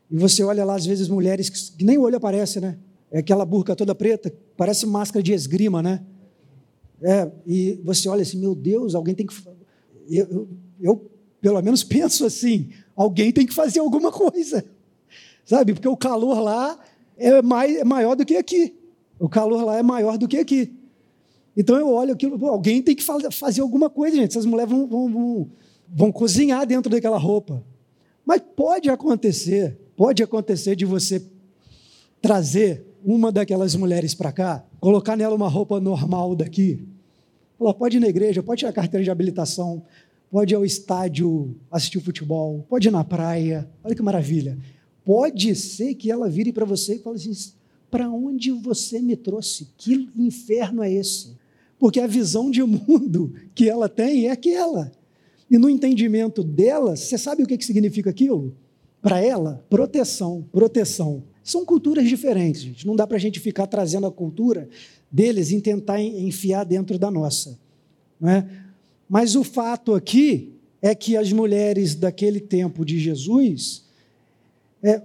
[0.09, 2.77] e você olha lá, às vezes, mulheres que nem o olho aparece, né?
[3.11, 6.03] É aquela burca toda preta, parece máscara de esgrima, né?
[7.01, 9.33] É, e você olha assim, meu Deus, alguém tem que.
[10.09, 10.49] Eu, eu,
[10.81, 14.65] eu, pelo menos penso assim: alguém tem que fazer alguma coisa,
[15.45, 15.73] sabe?
[15.73, 16.77] Porque o calor lá
[17.17, 18.75] é, mais, é maior do que aqui.
[19.19, 20.73] O calor lá é maior do que aqui.
[21.57, 24.31] Então eu olho aquilo, alguém tem que fazer alguma coisa, gente.
[24.31, 25.51] Essas mulheres vão, vão, vão,
[25.87, 27.63] vão cozinhar dentro daquela roupa.
[28.25, 31.21] Mas pode acontecer, pode acontecer de você
[32.21, 36.85] trazer uma daquelas mulheres para cá, colocar nela uma roupa normal daqui.
[37.59, 39.83] Ela pode ir na igreja, pode tirar carteira de habilitação,
[40.31, 43.69] pode ir ao estádio assistir futebol, pode ir na praia.
[43.83, 44.57] Olha que maravilha.
[45.03, 47.51] Pode ser que ela vire para você e fale assim:
[47.89, 49.67] para onde você me trouxe?
[49.77, 51.37] Que inferno é esse?
[51.77, 54.91] Porque a visão de mundo que ela tem é aquela.
[55.49, 58.55] E no entendimento dela, você sabe o que significa aquilo?
[59.01, 61.23] Para ela, proteção, proteção.
[61.49, 62.85] São culturas diferentes, gente.
[62.85, 64.69] Não dá para a gente ficar trazendo a cultura
[65.11, 67.57] deles e tentar enfiar dentro da nossa.
[68.21, 68.47] Não é?
[69.09, 73.83] Mas o fato aqui é que as mulheres daquele tempo de Jesus,
[74.83, 75.01] é,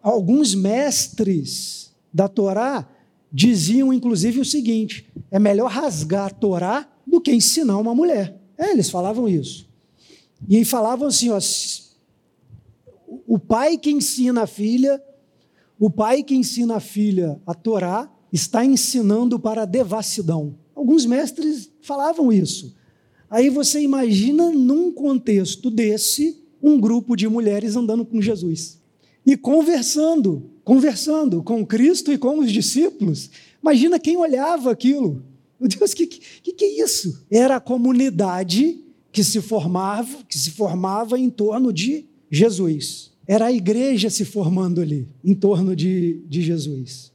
[0.00, 2.88] alguns mestres da Torá
[3.32, 8.40] diziam inclusive o seguinte: é melhor rasgar a Torá do que ensinar uma mulher.
[8.56, 9.68] É, eles falavam isso.
[10.48, 11.40] E falavam assim: ó,
[13.26, 15.02] o pai que ensina a filha,
[15.78, 20.56] o pai que ensina a filha a Torá, está ensinando para a devassidão.
[20.74, 22.74] Alguns mestres falavam isso.
[23.30, 28.78] Aí você imagina, num contexto desse, um grupo de mulheres andando com Jesus
[29.24, 33.30] e conversando, conversando com Cristo e com os discípulos.
[33.62, 35.22] Imagina quem olhava aquilo.
[35.60, 37.26] Meu Deus, o que, que, que é isso?
[37.30, 38.80] Era a comunidade
[39.12, 43.12] que se formava, que se formava em torno de Jesus.
[43.28, 47.12] Era a igreja se formando ali, em torno de, de Jesus.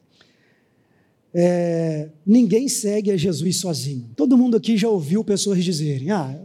[1.34, 4.12] É, ninguém segue a Jesus sozinho.
[4.16, 6.40] Todo mundo aqui já ouviu pessoas dizerem: Ah,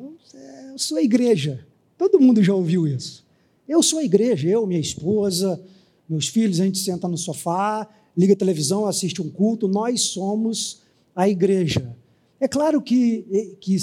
[0.73, 1.67] eu sou a igreja.
[1.99, 3.27] Todo mundo já ouviu isso.
[3.69, 5.61] Eu sou a igreja, eu, minha esposa,
[6.09, 10.81] meus filhos, a gente senta no sofá, liga a televisão, assiste um culto, nós somos
[11.15, 11.95] a igreja.
[12.41, 13.77] É claro que, que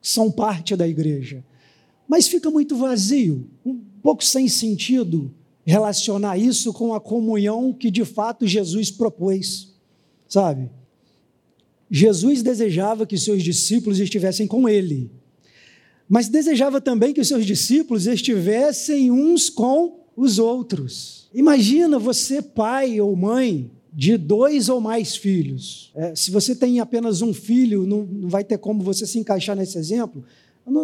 [0.00, 1.44] são parte da igreja,
[2.08, 5.30] mas fica muito vazio, um pouco sem sentido
[5.64, 9.68] relacionar isso com a comunhão que de fato Jesus propôs
[10.28, 10.70] sabe?
[11.90, 15.10] Jesus desejava que seus discípulos estivessem com ele,
[16.08, 21.28] mas desejava também que os seus discípulos estivessem uns com os outros.
[21.32, 25.90] Imagina você, pai ou mãe, de dois ou mais filhos.
[25.94, 29.56] É, se você tem apenas um filho, não, não, vai ter como você se encaixar
[29.56, 30.24] nesse exemplo.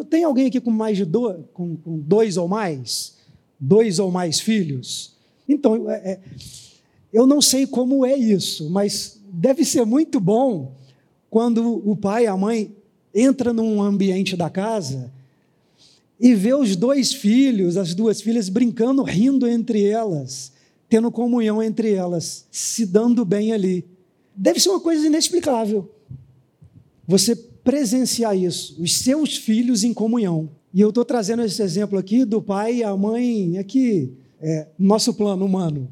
[0.08, 3.14] Tem alguém aqui com mais de dois, com, com dois ou mais?
[3.58, 5.14] Dois ou mais filhos?
[5.48, 6.20] Então, é, é,
[7.12, 10.72] eu não sei como é isso, mas deve ser muito bom
[11.30, 12.74] quando o pai e a mãe
[13.14, 15.12] entra num ambiente da casa
[16.18, 20.52] e vê os dois filhos, as duas filhas brincando, rindo entre elas,
[20.88, 23.84] tendo comunhão entre elas, se dando bem ali.
[24.34, 25.90] Deve ser uma coisa inexplicável.
[27.06, 30.50] Você presenciar isso, os seus filhos em comunhão.
[30.72, 35.14] E eu estou trazendo esse exemplo aqui do pai e a mãe, aqui, é, nosso
[35.14, 35.90] plano humano.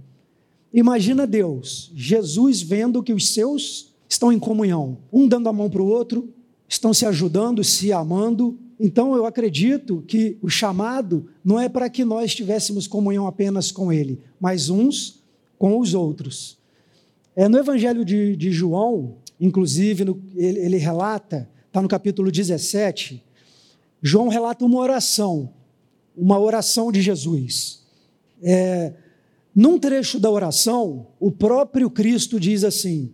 [0.72, 5.82] Imagina Deus, Jesus vendo que os seus estão em comunhão, um dando a mão para
[5.82, 6.28] o outro,
[6.68, 8.58] estão se ajudando, se amando.
[8.78, 13.92] Então eu acredito que o chamado não é para que nós tivéssemos comunhão apenas com
[13.92, 15.22] Ele, mas uns
[15.58, 16.58] com os outros.
[17.34, 23.24] É, no Evangelho de, de João, inclusive, no, ele, ele relata, está no capítulo 17,
[24.02, 25.54] João relata uma oração,
[26.14, 27.80] uma oração de Jesus.
[28.42, 28.92] É,
[29.54, 33.10] num trecho da oração, o próprio Cristo diz assim: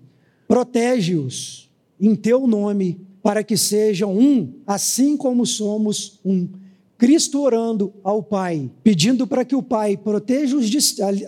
[0.48, 6.48] protege-os em teu nome, para que sejam um, assim como somos um.
[6.96, 10.68] Cristo orando ao Pai, pedindo para que o Pai proteja os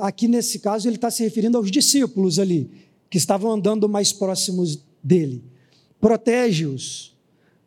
[0.00, 2.68] aqui nesse caso ele está se referindo aos discípulos ali,
[3.08, 5.44] que estavam andando mais próximos dele.
[6.00, 7.10] Protege-os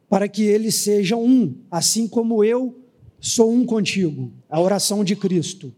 [0.09, 2.79] para que eles sejam um, assim como eu
[3.19, 4.31] sou um contigo.
[4.49, 5.73] A oração de Cristo.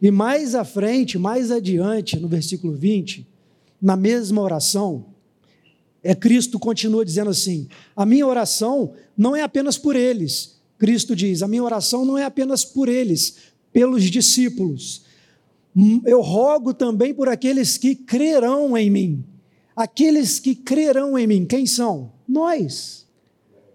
[0.00, 3.26] E mais à frente, mais adiante, no versículo 20,
[3.80, 5.06] na mesma oração,
[6.02, 10.60] é Cristo continua dizendo assim: a minha oração não é apenas por eles.
[10.78, 13.36] Cristo diz: a minha oração não é apenas por eles,
[13.72, 15.02] pelos discípulos.
[16.04, 19.24] Eu rogo também por aqueles que crerão em mim.
[19.74, 22.12] Aqueles que crerão em mim, quem são?
[22.26, 23.05] Nós.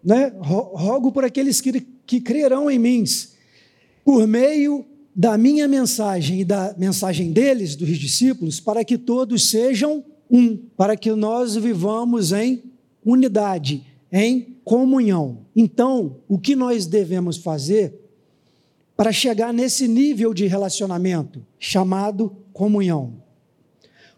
[0.04, 0.34] Né?
[0.40, 3.04] Rogo por aqueles que, que crerão em mim,
[4.04, 4.86] por meio
[5.16, 10.96] da minha mensagem e da mensagem deles, dos discípulos, para que todos sejam um, para
[10.96, 12.64] que nós vivamos em
[13.06, 15.40] unidade, em comunhão.
[15.56, 17.94] Então, o que nós devemos fazer
[18.96, 23.22] para chegar nesse nível de relacionamento chamado comunhão?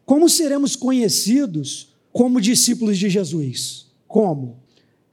[0.06, 3.88] Como seremos conhecidos como discípulos de Jesus?
[4.08, 4.58] Como?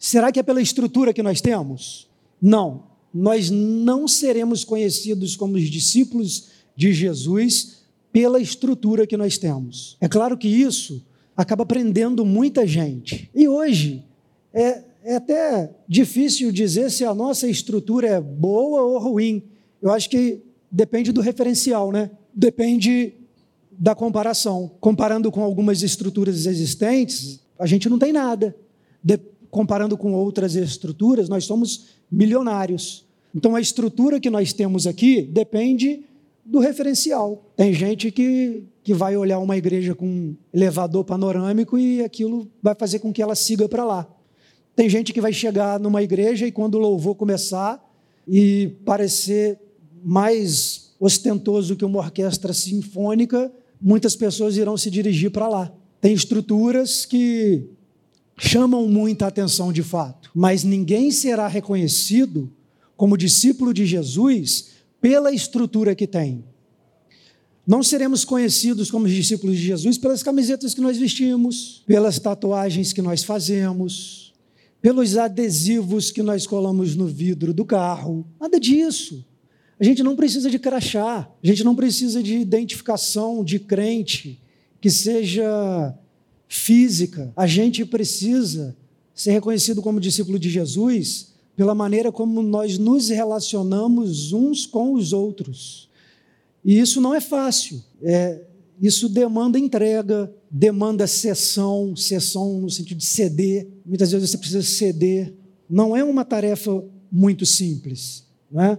[0.01, 2.09] Será que é pela estrutura que nós temos?
[2.41, 2.85] Não.
[3.13, 9.99] Nós não seremos conhecidos como os discípulos de Jesus pela estrutura que nós temos.
[10.01, 11.05] É claro que isso
[11.37, 13.31] acaba prendendo muita gente.
[13.35, 14.03] E hoje
[14.55, 19.43] é, é até difícil dizer se a nossa estrutura é boa ou ruim.
[19.83, 20.41] Eu acho que
[20.73, 22.11] depende do referencial, né?
[22.35, 23.13] Depende
[23.71, 24.71] da comparação.
[24.81, 28.57] Comparando com algumas estruturas existentes, a gente não tem nada.
[29.05, 29.19] De,
[29.51, 33.05] comparando com outras estruturas, nós somos milionários.
[33.35, 36.05] Então a estrutura que nós temos aqui depende
[36.45, 37.45] do referencial.
[37.57, 42.75] Tem gente que, que vai olhar uma igreja com um elevador panorâmico e aquilo vai
[42.75, 44.09] fazer com que ela siga para lá.
[44.75, 47.81] Tem gente que vai chegar numa igreja e quando o louvor começar
[48.27, 49.59] e parecer
[50.03, 55.73] mais ostentoso que uma orquestra sinfônica, muitas pessoas irão se dirigir para lá.
[56.01, 57.69] Tem estruturas que
[58.40, 62.50] chamam muita atenção de fato, mas ninguém será reconhecido
[62.96, 66.42] como discípulo de Jesus pela estrutura que tem.
[67.66, 73.03] Não seremos conhecidos como discípulos de Jesus pelas camisetas que nós vestimos, pelas tatuagens que
[73.03, 74.33] nós fazemos,
[74.81, 78.26] pelos adesivos que nós colamos no vidro do carro.
[78.40, 79.22] Nada disso.
[79.79, 84.40] A gente não precisa de crachá, a gente não precisa de identificação de crente
[84.81, 85.94] que seja
[86.51, 87.33] física.
[87.37, 88.77] A gente precisa
[89.15, 95.13] ser reconhecido como discípulo de Jesus pela maneira como nós nos relacionamos uns com os
[95.13, 95.89] outros.
[96.65, 97.81] E isso não é fácil.
[98.03, 98.43] É,
[98.81, 103.69] isso demanda entrega, demanda sessão, sessão no sentido de ceder.
[103.87, 105.33] Muitas vezes você precisa ceder.
[105.69, 106.83] Não é uma tarefa
[107.13, 108.25] muito simples.
[108.51, 108.79] Não é?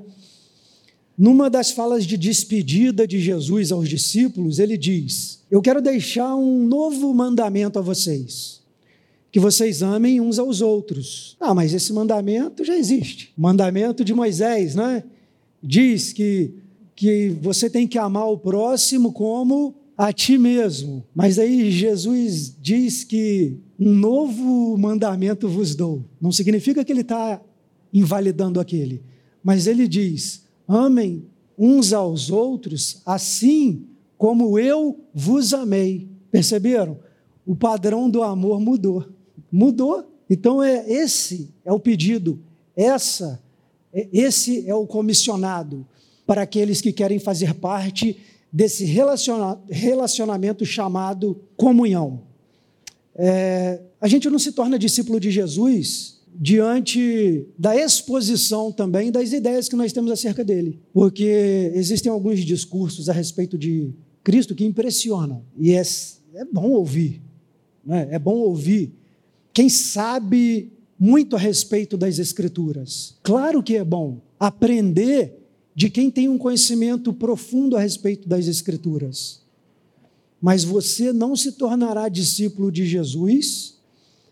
[1.22, 6.66] Numa das falas de despedida de Jesus aos discípulos, ele diz: Eu quero deixar um
[6.66, 8.60] novo mandamento a vocês,
[9.32, 11.38] que vocês amem uns aos outros.
[11.40, 13.32] Ah, mas esse mandamento já existe.
[13.38, 15.04] Mandamento de Moisés, né?
[15.62, 16.56] Diz que,
[16.96, 21.04] que você tem que amar o próximo como a ti mesmo.
[21.14, 26.04] Mas aí Jesus diz que um novo mandamento vos dou.
[26.20, 27.40] Não significa que ele está
[27.94, 29.04] invalidando aquele,
[29.44, 31.26] mas ele diz: amem
[31.58, 33.86] uns aos outros, assim
[34.18, 36.08] como eu vos amei.
[36.32, 37.00] Perceberam?
[37.46, 39.06] O padrão do amor mudou.
[39.52, 40.06] Mudou.
[40.30, 42.40] Então é esse é o pedido,
[42.76, 43.44] essa
[43.94, 45.86] é, esse é o comissionado
[46.26, 48.18] para aqueles que querem fazer parte
[48.52, 48.86] desse
[49.70, 52.22] relacionamento chamado comunhão.
[53.16, 59.68] É, a gente não se torna discípulo de Jesus diante da exposição também das ideias
[59.68, 60.80] que nós temos acerca dele.
[60.94, 65.44] Porque existem alguns discursos a respeito de Cristo que impressionam.
[65.58, 65.84] E é,
[66.36, 67.22] é bom ouvir.
[67.86, 68.08] Né?
[68.12, 68.94] É bom ouvir.
[69.54, 73.16] Quem sabe muito a respeito das Escrituras.
[73.24, 75.36] Claro que é bom aprender
[75.74, 79.42] de quem tem um conhecimento profundo a respeito das Escrituras.
[80.40, 83.81] Mas você não se tornará discípulo de Jesus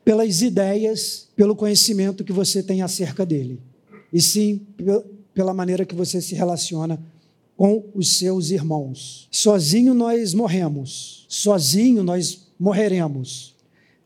[0.09, 3.59] pelas ideias, pelo conhecimento que você tem acerca dele,
[4.11, 4.65] e sim
[5.35, 6.99] pela maneira que você se relaciona
[7.55, 9.27] com os seus irmãos.
[9.29, 13.53] Sozinho nós morremos, sozinho nós morreremos.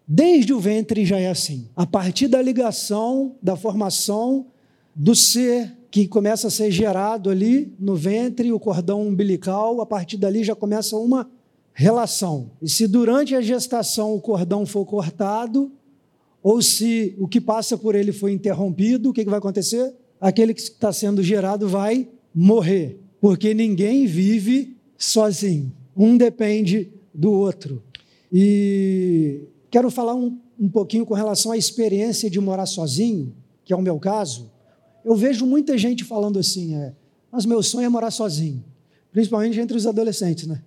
[0.06, 1.70] Desde o ventre já é assim.
[1.74, 4.48] A partir da ligação, da formação
[4.94, 10.18] do ser que começa a ser gerado ali no ventre, o cordão umbilical, a partir
[10.18, 11.32] dali já começa uma
[11.74, 12.52] relação.
[12.62, 15.72] E se durante a gestação o cordão for cortado,
[16.43, 19.95] ou se o que passa por ele foi interrompido, o que, vai acontecer?
[20.19, 25.71] Aquele que está sendo gerado vai morrer, porque ninguém vive sozinho.
[25.95, 27.82] Um depende do outro.
[28.32, 33.75] E quero falar um, um pouquinho com relação à experiência de morar sozinho, que é
[33.75, 34.51] o meu caso.
[35.06, 36.93] Eu vejo muita gente falando assim, é,
[37.32, 38.62] mas meu sonho é morar sozinho,
[39.13, 40.62] principalmente entre os adolescentes, né?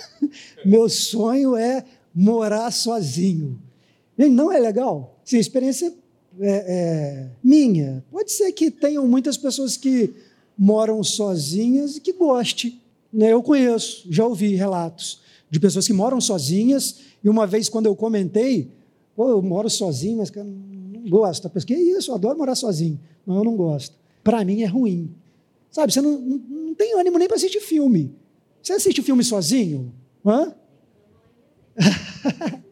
[0.64, 1.82] meu sonho é
[2.14, 3.58] morar sozinho.
[4.18, 5.18] Gente, não é legal?
[5.24, 5.92] Sim, experiência
[6.40, 8.04] é, é, minha.
[8.10, 10.14] Pode ser que tenham muitas pessoas que
[10.56, 12.80] moram sozinhas e que goste.
[13.12, 13.32] Né?
[13.32, 17.96] Eu conheço, já ouvi relatos de pessoas que moram sozinhas e uma vez quando eu
[17.96, 18.70] comentei,
[19.16, 21.46] Pô, eu moro sozinho, mas não gosto.
[21.46, 23.00] A pessoa, que isso, eu adoro morar sozinho.
[23.26, 23.96] Não, eu não gosto.
[24.22, 25.10] Para mim é ruim.
[25.70, 28.14] Sabe, você não, não, não tem ânimo nem para assistir filme.
[28.62, 29.92] Você assiste filme sozinho?
[30.24, 30.54] Hã?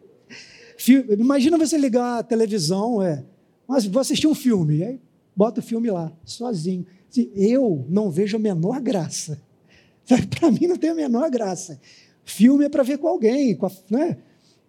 [1.19, 3.25] Imagina você ligar a televisão, é,
[3.67, 5.01] mas vou assistir um filme, aí
[5.35, 6.87] bota o filme lá, sozinho.
[7.35, 9.41] Eu não vejo a menor graça.
[10.39, 11.81] Para mim não tem a menor graça.
[12.25, 14.17] Filme é para ver com alguém, com a, né?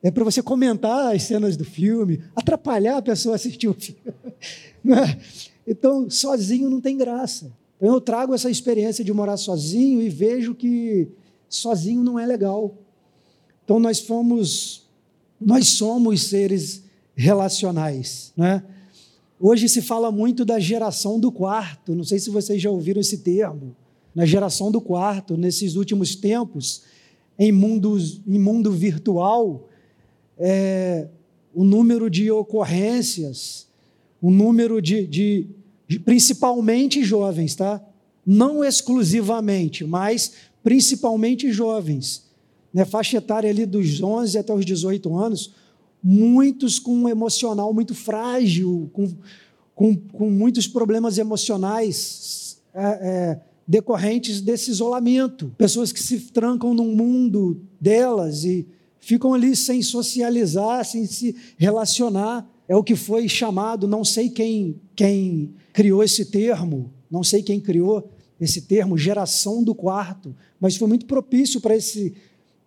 [0.03, 4.01] é para você comentar as cenas do filme, atrapalhar a pessoa a assistir o filme.
[4.85, 5.17] É?
[5.65, 7.51] Então, sozinho não tem graça.
[7.77, 11.07] Então, eu trago essa experiência de morar sozinho e vejo que
[11.49, 12.75] sozinho não é legal.
[13.63, 14.84] Então, nós fomos,
[15.39, 16.83] nós somos seres
[17.15, 18.63] relacionais, né?
[19.39, 23.17] Hoje se fala muito da geração do quarto, não sei se vocês já ouviram esse
[23.17, 23.75] termo,
[24.13, 26.83] na geração do quarto, nesses últimos tempos,
[27.37, 29.67] em, mundos, em mundo virtual,
[30.37, 31.07] é,
[31.53, 33.67] o número de ocorrências,
[34.21, 35.47] o número de, de,
[35.87, 37.83] de, principalmente jovens, tá?
[38.25, 40.31] Não exclusivamente, mas
[40.63, 42.24] principalmente jovens,
[42.75, 42.83] né?
[42.83, 45.53] Faixa etária ali dos 11 até os 18 anos,
[46.03, 49.07] muitos com um emocional muito frágil, com,
[49.73, 56.93] com, com muitos problemas emocionais é, é, decorrentes desse isolamento, pessoas que se trancam num
[56.93, 58.67] mundo delas e
[58.99, 62.45] ficam ali sem socializar, sem se relacionar.
[62.67, 67.57] É o que foi chamado, não sei quem, quem criou esse termo, não sei quem
[67.57, 72.13] criou esse termo, geração do quarto, mas foi muito propício para esse,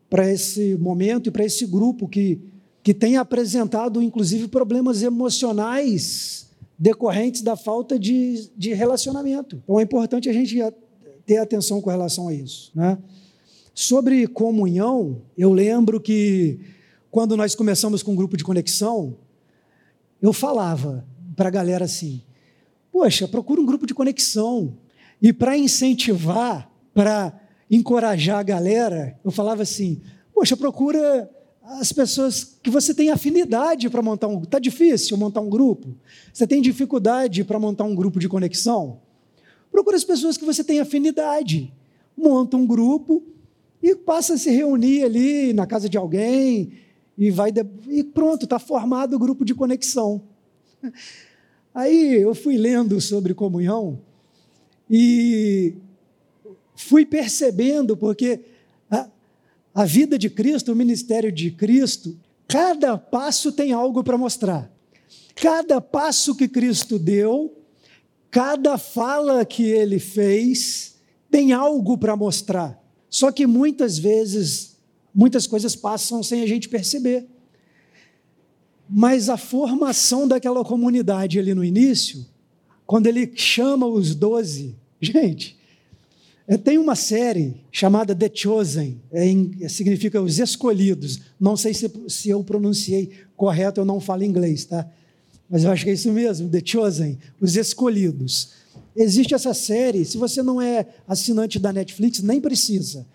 [0.08, 2.40] para esse momento e para esse grupo que,
[2.82, 6.48] que tem apresentado, inclusive, problemas emocionais
[6.78, 9.60] decorrentes da falta de, de relacionamento.
[9.64, 10.56] Então é importante a gente
[11.26, 12.70] ter atenção com relação a isso.
[12.74, 12.96] Né?
[13.74, 16.60] Sobre comunhão, eu lembro que
[17.10, 19.16] quando nós começamos com o um grupo de conexão,
[20.22, 21.04] eu falava
[21.36, 22.22] para a galera assim:
[22.92, 24.76] Poxa, procura um grupo de conexão.
[25.20, 27.38] E para incentivar, para
[27.70, 30.00] encorajar a galera, eu falava assim:
[30.34, 31.30] Poxa, procura
[31.62, 34.42] as pessoas que você tem afinidade para montar um.
[34.42, 35.94] Está difícil montar um grupo?
[36.32, 39.00] Você tem dificuldade para montar um grupo de conexão?
[39.70, 41.72] Procura as pessoas que você tem afinidade.
[42.16, 43.22] Monta um grupo
[43.82, 46.72] e passa a se reunir ali na casa de alguém
[47.16, 47.64] e vai de...
[47.88, 50.22] e pronto, está formado o grupo de conexão.
[51.74, 54.00] Aí eu fui lendo sobre comunhão
[54.90, 55.74] e
[56.78, 58.40] fui percebendo, porque
[58.88, 59.08] a,
[59.74, 62.16] a vida de Cristo, o ministério de Cristo,
[62.46, 64.70] cada passo tem algo para mostrar.
[65.34, 67.52] Cada passo que Cristo deu,
[68.30, 70.94] cada fala que ele fez,
[71.28, 72.80] tem algo para mostrar.
[73.10, 74.76] Só que muitas vezes,
[75.12, 77.26] muitas coisas passam sem a gente perceber.
[78.88, 82.24] Mas a formação daquela comunidade ali no início,
[82.86, 85.57] quando ele chama os doze, gente,
[86.56, 91.20] tem uma série chamada The Chosen, é, significa os escolhidos.
[91.38, 94.88] Não sei se, se eu pronunciei correto, eu não falo inglês, tá?
[95.50, 98.52] Mas eu acho que é isso mesmo, The Chosen, os escolhidos.
[98.96, 103.06] Existe essa série, se você não é assinante da Netflix, nem precisa.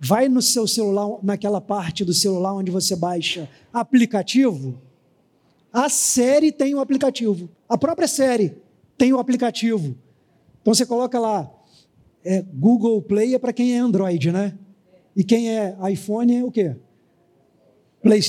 [0.00, 4.80] Vai no seu celular, naquela parte do celular onde você baixa aplicativo.
[5.72, 7.50] A série tem o um aplicativo.
[7.68, 8.56] A própria série
[8.96, 9.96] tem o um aplicativo.
[10.62, 11.52] Então você coloca lá,
[12.28, 14.52] é, Google Play é para quem é Android, né?
[15.16, 16.76] E quem é iPhone é o quê?
[18.02, 18.20] Play,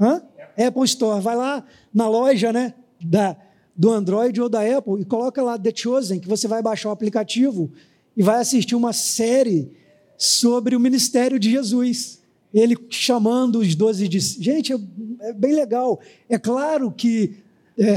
[0.00, 0.22] hã?
[0.56, 1.20] Apple Store.
[1.22, 2.72] Vai lá na loja, né?
[2.98, 3.36] Da,
[3.76, 6.92] do Android ou da Apple e coloca lá The Chosen, que você vai baixar o
[6.92, 7.70] aplicativo
[8.16, 9.70] e vai assistir uma série
[10.16, 12.22] sobre o ministério de Jesus.
[12.54, 14.44] Ele chamando os doze discípulos.
[14.46, 14.78] Gente, é,
[15.28, 16.00] é, bem legal.
[16.26, 17.36] É claro que
[17.78, 17.96] é,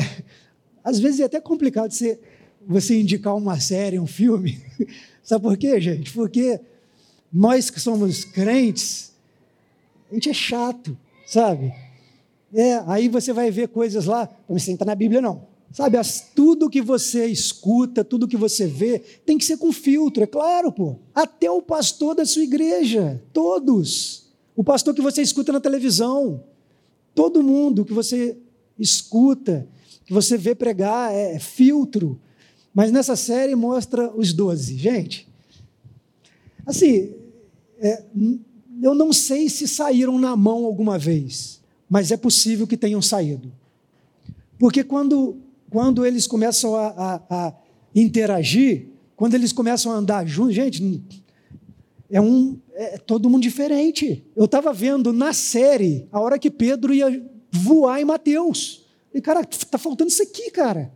[0.84, 2.20] às vezes é até complicado você,
[2.68, 4.62] você indicar uma série, um filme.
[5.24, 6.12] Sabe por quê, gente?
[6.12, 6.60] Porque
[7.32, 9.12] nós que somos crentes,
[10.10, 11.74] a gente é chato, sabe?
[12.54, 15.48] É, aí você vai ver coisas lá, não se entra na Bíblia, não.
[15.72, 15.98] Sabe,
[16.34, 20.72] tudo que você escuta, tudo que você vê, tem que ser com filtro, é claro,
[20.72, 20.96] pô.
[21.14, 24.30] Até o pastor da sua igreja, todos.
[24.56, 26.42] O pastor que você escuta na televisão,
[27.14, 28.38] todo mundo que você
[28.80, 29.68] escuta,
[30.06, 32.18] que você vê pregar, é filtro.
[32.76, 34.78] Mas nessa série mostra os doze.
[34.78, 35.26] Gente,
[36.66, 37.14] assim,
[37.80, 38.04] é,
[38.84, 43.50] eu não sei se saíram na mão alguma vez, mas é possível que tenham saído.
[44.60, 45.38] Porque quando
[45.70, 47.54] quando eles começam a, a, a
[47.94, 51.04] interagir, quando eles começam a andar juntos, gente,
[52.10, 54.24] é um é todo mundo diferente.
[54.36, 58.86] Eu estava vendo na série a hora que Pedro ia voar em Mateus.
[59.14, 60.92] E cara, tá faltando isso aqui, cara.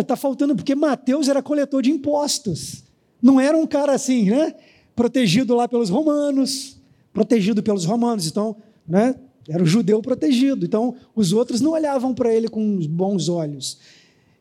[0.00, 2.84] Está faltando porque Mateus era coletor de impostos.
[3.20, 4.54] Não era um cara assim, né?
[4.94, 6.76] Protegido lá pelos romanos,
[7.12, 8.26] protegido pelos romanos.
[8.26, 9.14] Então, né?
[9.48, 10.64] Era o judeu protegido.
[10.64, 13.78] Então, os outros não olhavam para ele com bons olhos.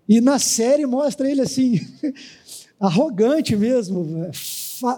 [0.08, 1.80] E na série mostra ele assim,
[2.80, 4.30] arrogante mesmo,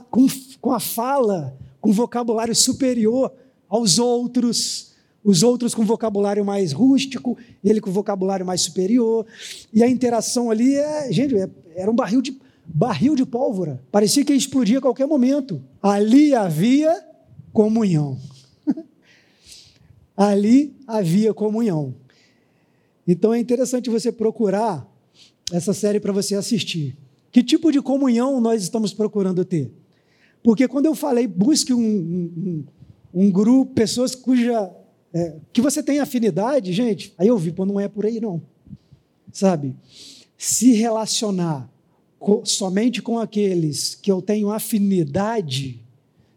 [0.10, 0.28] com,
[0.60, 3.32] com a fala, com vocabulário superior
[3.70, 4.93] aos outros,
[5.24, 9.26] os outros com vocabulário mais rústico, ele com vocabulário mais superior.
[9.74, 13.82] E a interação ali é, gente, é, era um barril de, barril de pólvora.
[13.92, 15.62] Parecia que ia explodir a qualquer momento.
[15.82, 16.94] Ali havia
[17.52, 18.18] comunhão.
[20.18, 21.96] ali havia comunhão.
[23.08, 24.90] Então é interessante você procurar
[25.52, 26.98] essa série para você assistir.
[27.32, 29.72] Que tipo de comunhão nós estamos procurando ter?
[30.44, 32.66] Porque quando eu falei, busque um, um,
[33.14, 34.70] um grupo, pessoas cuja.
[35.14, 38.42] É, que você tem afinidade, gente, aí eu vi, pô, não é por aí não.
[39.32, 39.76] Sabe?
[40.38, 41.70] Se relacionar
[42.46, 45.82] somente com aqueles que eu tenho afinidade,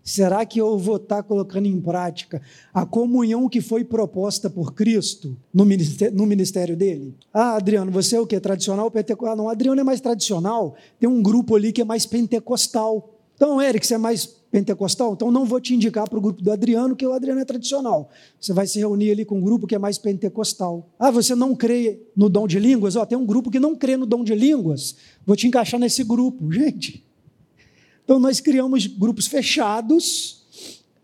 [0.02, 2.42] será que eu vou estar colocando em prática
[2.74, 7.14] a comunhão que foi proposta por Cristo no ministério, no ministério dele?
[7.32, 8.38] Ah, Adriano, você é o que?
[8.38, 9.32] Tradicional pentecostal?
[9.32, 13.14] Ah, não, Adriano é mais tradicional, tem um grupo ali que é mais pentecostal.
[13.34, 15.12] Então, Eric, você é mais pentecostal?
[15.12, 18.10] Então, não vou te indicar para o grupo do Adriano, que o Adriano é tradicional.
[18.40, 20.88] Você vai se reunir ali com um grupo que é mais pentecostal.
[20.98, 22.96] Ah, você não crê no dom de línguas?
[22.96, 24.96] Ó, tem um grupo que não crê no dom de línguas.
[25.24, 26.50] Vou te encaixar nesse grupo.
[26.52, 27.04] Gente,
[28.04, 30.44] então nós criamos grupos fechados,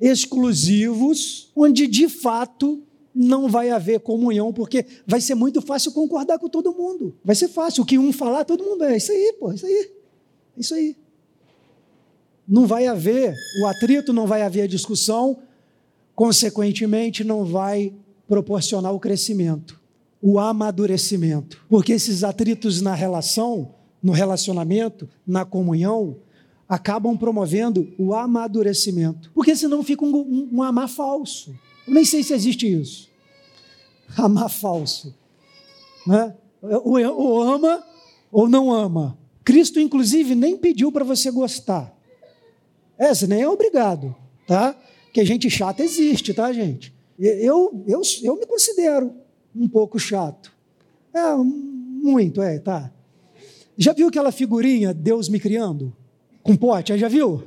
[0.01, 2.83] exclusivos, onde de fato
[3.15, 7.15] não vai haver comunhão, porque vai ser muito fácil concordar com todo mundo.
[7.23, 7.83] Vai ser fácil.
[7.83, 9.91] O que um falar, todo mundo é isso aí, pô, isso aí.
[10.57, 10.97] É isso aí
[12.47, 15.39] não vai haver o atrito, não vai haver a discussão,
[16.15, 17.93] consequentemente, não vai
[18.29, 19.81] proporcionar o crescimento,
[20.21, 21.65] o amadurecimento.
[21.69, 26.17] Porque esses atritos na relação, no relacionamento, na comunhão,
[26.69, 29.31] acabam promovendo o amadurecimento.
[29.35, 31.55] Porque senão fica um, um, um amar falso.
[31.87, 33.11] Eu nem sei se existe isso.
[34.17, 35.15] Amar falso.
[36.07, 36.35] Né?
[36.63, 37.85] Ou, ama
[38.31, 39.19] ou não ama.
[39.45, 41.95] Cristo, inclusive, nem pediu para você gostar.
[43.03, 44.15] É, você nem é obrigado,
[44.47, 44.77] tá?
[45.13, 46.95] Que gente chata existe, tá, gente?
[47.19, 49.13] Eu, eu, eu me considero
[49.57, 50.53] um pouco chato.
[51.13, 52.93] É, muito, é, tá.
[53.77, 55.93] Já viu aquela figurinha, Deus me criando?
[56.45, 57.43] Com pote, aí já viu?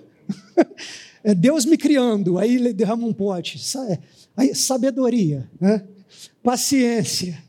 [1.24, 3.58] é Deus me criando, aí ele derrama um pote.
[4.36, 5.88] Aí, sabedoria, né?
[6.44, 7.42] paciência.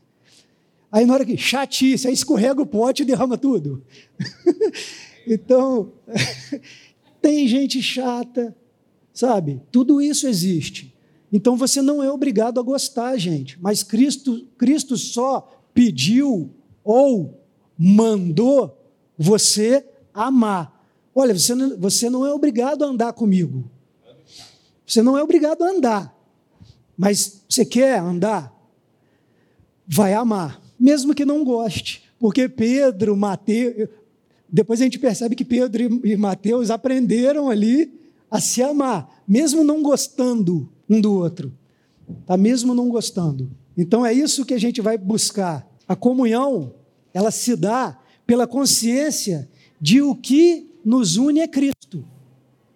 [0.89, 3.83] Aí na hora que chatice, aí escorrega o pote e derrama tudo.
[5.27, 5.91] então,
[7.21, 8.55] tem gente chata,
[9.13, 9.61] sabe?
[9.71, 10.93] Tudo isso existe.
[11.31, 16.49] Então você não é obrigado a gostar, gente, mas Cristo, Cristo só pediu
[16.83, 17.41] ou
[17.77, 18.77] mandou
[19.17, 20.85] você amar.
[21.13, 23.69] Olha, você não, você não é obrigado a andar comigo.
[24.85, 26.17] Você não é obrigado a andar.
[26.97, 28.53] Mas você quer andar?
[29.85, 32.03] Vai amar, mesmo que não goste.
[32.19, 33.89] Porque Pedro, Mateus,
[34.49, 37.91] depois a gente percebe que Pedro e Mateus aprenderam ali
[38.31, 41.53] a se amar, mesmo não gostando um do outro.
[42.25, 43.51] Tá mesmo não gostando.
[43.77, 45.67] Então é isso que a gente vai buscar.
[45.87, 46.73] A comunhão,
[47.13, 52.03] ela se dá pela consciência de o que nos une é Cristo.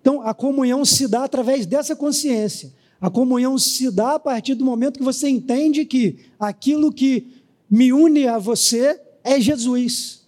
[0.01, 2.73] Então a comunhão se dá através dessa consciência.
[2.99, 7.27] A comunhão se dá a partir do momento que você entende que aquilo que
[7.69, 10.20] me une a você é Jesus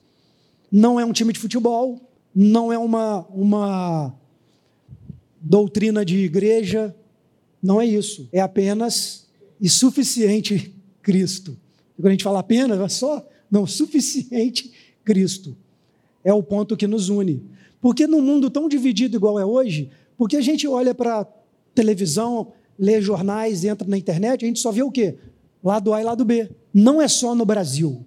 [0.74, 2.02] não é um time de futebol,
[2.34, 4.12] não é uma, uma
[5.40, 6.96] doutrina de igreja,
[7.62, 8.28] não é isso.
[8.32, 9.28] É apenas
[9.62, 11.56] e suficiente Cristo.
[11.96, 14.72] quando a gente fala apenas, é só, não, suficiente
[15.06, 15.56] Cristo.
[16.24, 17.44] É o ponto que nos une.
[17.80, 21.28] Porque num mundo tão dividido igual é hoje, porque a gente olha para
[21.76, 25.20] televisão, lê jornais, entra na internet, a gente só vê o quê?
[25.64, 26.50] Lado A e lado B.
[26.74, 28.04] Não é só no Brasil.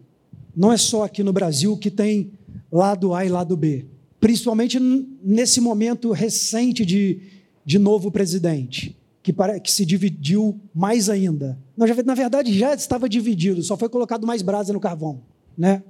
[0.57, 2.33] Não é só aqui no Brasil que tem
[2.71, 3.87] lado A e lado B.
[4.21, 7.21] Principalmente nesse momento recente de,
[7.65, 11.59] de novo presidente, que, para, que se dividiu mais ainda.
[11.77, 15.21] Na verdade, já estava dividido, só foi colocado mais brasa no carvão.
[15.57, 15.83] Né?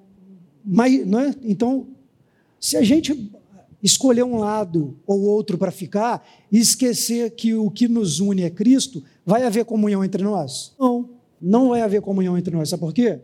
[0.65, 1.35] Mas, não é?
[1.45, 1.87] Então,
[2.59, 3.31] se a gente
[3.83, 8.51] escolher um lado ou outro para ficar e esquecer que o que nos une é
[8.51, 10.75] Cristo, vai haver comunhão entre nós?
[10.79, 11.09] Não,
[11.41, 12.69] não vai haver comunhão entre nós.
[12.69, 13.21] Sabe por quê?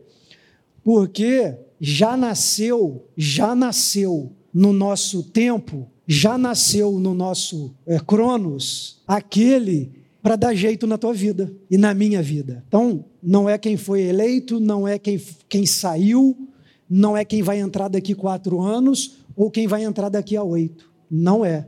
[0.84, 9.90] Porque já nasceu, já nasceu no nosso tempo, já nasceu no nosso é, Cronos, aquele
[10.22, 12.62] para dar jeito na tua vida e na minha vida.
[12.68, 16.48] Então, não é quem foi eleito, não é quem, quem saiu,
[16.88, 20.88] não é quem vai entrar daqui quatro anos ou quem vai entrar daqui a oito.
[21.10, 21.66] Não é.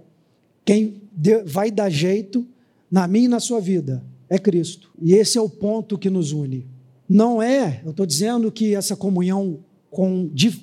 [0.64, 1.02] Quem
[1.44, 2.46] vai dar jeito
[2.88, 4.92] na minha e na sua vida é Cristo.
[5.02, 6.68] E esse é o ponto que nos une.
[7.08, 9.58] Não é, eu estou dizendo que essa comunhão
[9.94, 10.60] com de,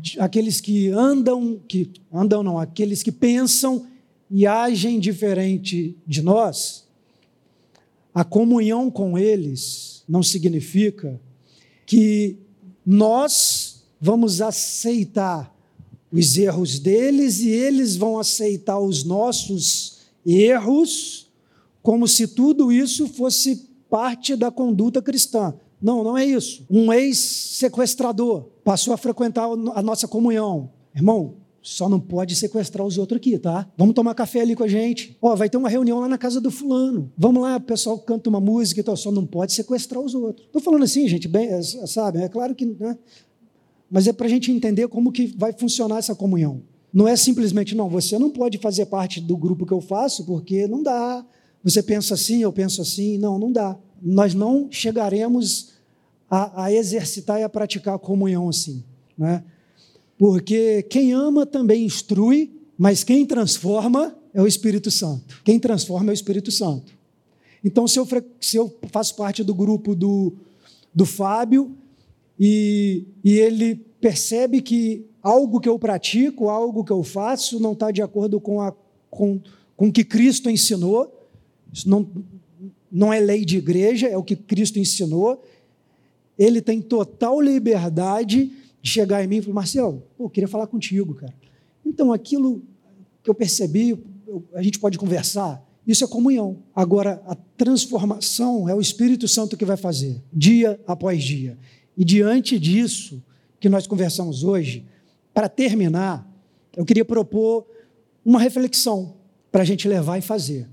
[0.00, 3.86] de, aqueles que andam, que andam não, aqueles que pensam
[4.30, 6.88] e agem diferente de nós,
[8.14, 11.20] a comunhão com eles não significa
[11.84, 12.38] que
[12.86, 15.54] nós vamos aceitar
[16.10, 21.30] os erros deles e eles vão aceitar os nossos erros,
[21.82, 25.54] como se tudo isso fosse parte da conduta cristã.
[25.84, 26.64] Não, não é isso.
[26.70, 30.70] Um ex-sequestrador passou a frequentar a nossa comunhão.
[30.96, 33.70] Irmão, só não pode sequestrar os outros aqui, tá?
[33.76, 35.14] Vamos tomar café ali com a gente.
[35.20, 37.12] Ó, vai ter uma reunião lá na casa do fulano.
[37.18, 38.96] Vamos lá, o pessoal canta uma música e tal.
[38.96, 40.46] Só não pode sequestrar os outros.
[40.46, 42.22] Estou falando assim, gente, bem, é, sabe?
[42.22, 42.96] É claro que, né?
[43.90, 46.62] Mas é para a gente entender como que vai funcionar essa comunhão.
[46.90, 50.66] Não é simplesmente, não, você não pode fazer parte do grupo que eu faço, porque
[50.66, 51.22] não dá.
[51.62, 53.18] Você pensa assim, eu penso assim.
[53.18, 53.76] Não, não dá.
[54.00, 55.73] Nós não chegaremos
[56.30, 58.82] a, a exercitar e a praticar a comunhão assim.
[59.16, 59.44] Né?
[60.18, 65.40] Porque quem ama também instrui, mas quem transforma é o Espírito Santo.
[65.44, 66.92] Quem transforma é o Espírito Santo.
[67.64, 68.06] Então, se eu,
[68.40, 70.34] se eu faço parte do grupo do,
[70.94, 71.72] do Fábio
[72.38, 77.90] e, e ele percebe que algo que eu pratico, algo que eu faço, não está
[77.90, 78.74] de acordo com, a,
[79.10, 79.40] com,
[79.76, 81.10] com o que Cristo ensinou,
[81.72, 82.06] isso não,
[82.92, 85.42] não é lei de igreja, é o que Cristo ensinou,
[86.38, 90.66] ele tem total liberdade de chegar em mim e falar, Marcelo, pô, eu queria falar
[90.66, 91.34] contigo, cara.
[91.84, 92.62] Então, aquilo
[93.22, 93.98] que eu percebi,
[94.54, 95.62] a gente pode conversar.
[95.86, 96.58] Isso é comunhão.
[96.74, 101.58] Agora, a transformação é o Espírito Santo que vai fazer, dia após dia.
[101.96, 103.22] E diante disso
[103.60, 104.84] que nós conversamos hoje,
[105.32, 106.30] para terminar,
[106.76, 107.66] eu queria propor
[108.24, 109.14] uma reflexão
[109.52, 110.68] para a gente levar e fazer.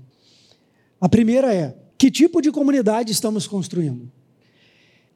[1.00, 4.10] A primeira é: que tipo de comunidade estamos construindo?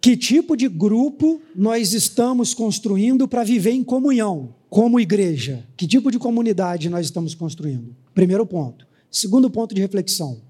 [0.07, 5.67] Que tipo de grupo nós estamos construindo para viver em comunhão, como igreja?
[5.77, 7.93] Que tipo de comunidade nós estamos construindo?
[8.15, 8.87] Primeiro ponto.
[9.11, 10.41] Segundo ponto de reflexão.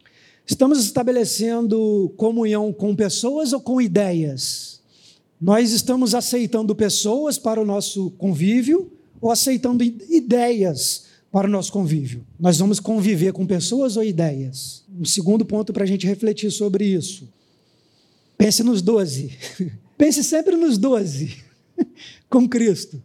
[0.47, 4.83] Estamos estabelecendo comunhão com pessoas ou com ideias?
[5.41, 8.93] Nós estamos aceitando pessoas para o nosso convívio
[9.23, 12.27] ou aceitando ideias para o nosso convívio?
[12.39, 14.85] Nós vamos conviver com pessoas ou ideias?
[15.01, 17.27] Um segundo ponto para a gente refletir sobre isso.
[18.37, 19.37] Pense nos doze.
[19.97, 21.43] Pense sempre nos doze,
[22.29, 23.03] com Cristo.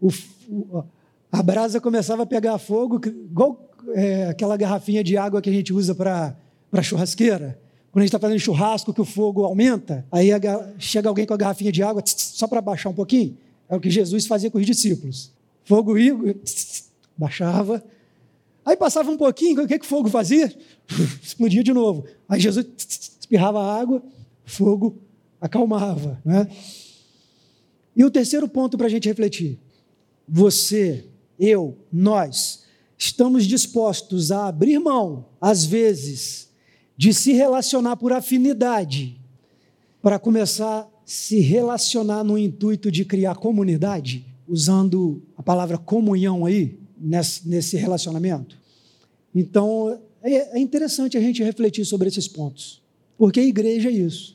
[0.00, 0.08] O,
[0.48, 0.84] o,
[1.32, 5.72] a brasa começava a pegar fogo, igual é, aquela garrafinha de água que a gente
[5.72, 6.36] usa para
[6.82, 7.58] churrasqueira.
[7.90, 10.38] Quando a gente está fazendo churrasco, que o fogo aumenta, aí a,
[10.78, 13.36] chega alguém com a garrafinha de água, tss, tss, só para baixar um pouquinho.
[13.68, 15.32] É o que Jesus fazia com os discípulos.
[15.64, 16.84] Fogo ia, tss,
[17.16, 17.82] baixava.
[18.64, 20.54] Aí passava um pouquinho, o que, que o fogo fazia?
[21.22, 22.04] Explodia de novo.
[22.28, 22.66] Aí Jesus
[23.30, 24.02] espirrava água,
[24.44, 24.98] fogo
[25.40, 26.20] acalmava.
[26.24, 26.48] Né?
[27.94, 29.58] E o terceiro ponto para a gente refletir:
[30.28, 31.04] você,
[31.38, 32.64] eu, nós,
[32.98, 36.50] estamos dispostos a abrir mão, às vezes,
[36.96, 39.16] de se relacionar por afinidade,
[40.02, 46.78] para começar a se relacionar no intuito de criar comunidade, usando a palavra comunhão aí,
[46.98, 48.58] nesse, relacionamento?
[49.34, 52.80] Então, é, é interessante a gente refletir sobre esses pontos.
[53.20, 54.34] Porque igreja é isso.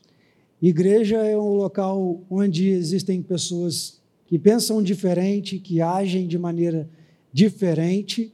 [0.62, 6.88] Igreja é um local onde existem pessoas que pensam diferente, que agem de maneira
[7.34, 8.32] diferente,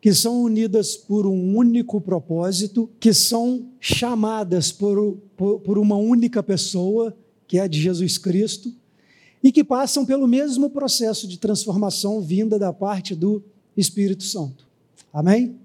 [0.00, 6.42] que são unidas por um único propósito, que são chamadas por, por, por uma única
[6.42, 7.14] pessoa,
[7.46, 8.72] que é a de Jesus Cristo,
[9.44, 13.44] e que passam pelo mesmo processo de transformação vinda da parte do
[13.76, 14.66] Espírito Santo.
[15.12, 15.56] Amém?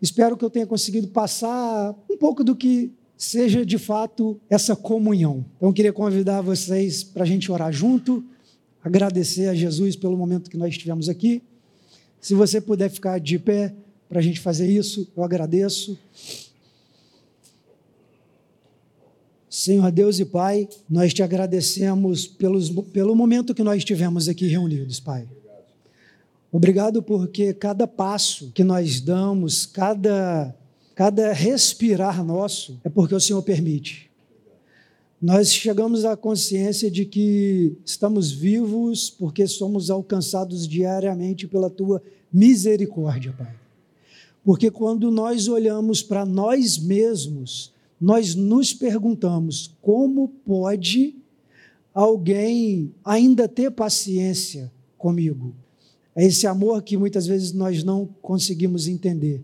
[0.00, 2.90] Espero que eu tenha conseguido passar um pouco do que
[3.20, 5.44] seja de fato essa comunhão.
[5.58, 8.24] Então, eu queria convidar vocês para a gente orar junto,
[8.82, 11.42] agradecer a Jesus pelo momento que nós estivemos aqui.
[12.18, 13.74] Se você puder ficar de pé
[14.08, 15.98] para a gente fazer isso, eu agradeço.
[19.50, 24.98] Senhor Deus e Pai, nós te agradecemos pelos, pelo momento que nós estivemos aqui reunidos,
[24.98, 25.28] Pai.
[26.50, 30.56] Obrigado porque cada passo que nós damos, cada
[31.00, 34.10] Cada respirar nosso é porque o Senhor permite.
[35.18, 43.32] Nós chegamos à consciência de que estamos vivos porque somos alcançados diariamente pela tua misericórdia,
[43.32, 43.54] Pai.
[44.44, 51.16] Porque quando nós olhamos para nós mesmos, nós nos perguntamos como pode
[51.94, 55.54] alguém ainda ter paciência comigo?
[56.14, 59.42] É esse amor que muitas vezes nós não conseguimos entender.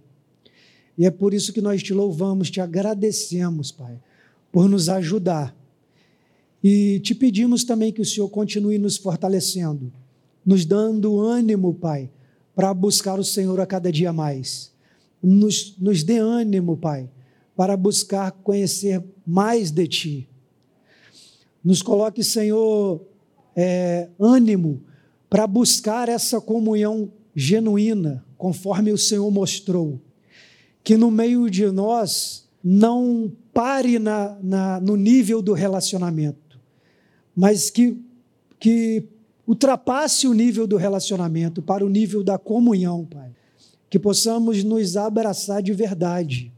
[0.98, 3.98] E é por isso que nós te louvamos, te agradecemos, Pai,
[4.50, 5.54] por nos ajudar.
[6.62, 9.92] E te pedimos também que o Senhor continue nos fortalecendo,
[10.44, 12.10] nos dando ânimo, Pai,
[12.54, 14.72] para buscar o Senhor a cada dia mais.
[15.22, 17.10] Nos, nos dê ânimo, Pai,
[17.54, 20.28] para buscar conhecer mais de Ti.
[21.62, 23.04] Nos coloque, Senhor,
[23.54, 24.82] é, ânimo
[25.28, 30.00] para buscar essa comunhão genuína, conforme o Senhor mostrou.
[30.86, 36.60] Que no meio de nós não pare na, na, no nível do relacionamento,
[37.34, 38.00] mas que,
[38.56, 39.02] que
[39.44, 43.34] ultrapasse o nível do relacionamento para o nível da comunhão, Pai.
[43.90, 46.52] Que possamos nos abraçar de verdade,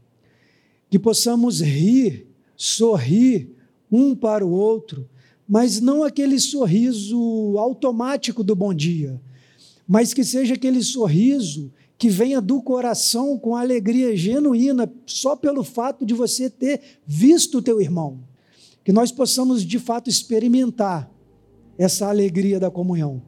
[0.91, 3.49] que possamos rir, sorrir
[3.91, 5.09] um para o outro,
[5.47, 7.17] mas não aquele sorriso
[7.57, 9.19] automático do bom dia,
[9.87, 16.05] mas que seja aquele sorriso que venha do coração com alegria genuína, só pelo fato
[16.05, 18.21] de você ter visto o teu irmão.
[18.85, 21.11] Que nós possamos de fato experimentar
[21.77, 23.21] essa alegria da comunhão.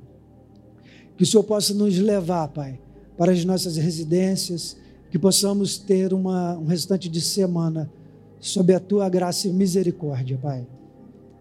[1.18, 2.80] Que o Senhor possa nos levar, Pai,
[3.18, 4.78] para as nossas residências,
[5.12, 7.92] que possamos ter uma, um restante de semana
[8.40, 10.66] sob a tua graça e misericórdia, Pai.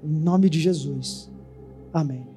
[0.02, 1.30] Em nome de Jesus.
[1.92, 2.29] Amém.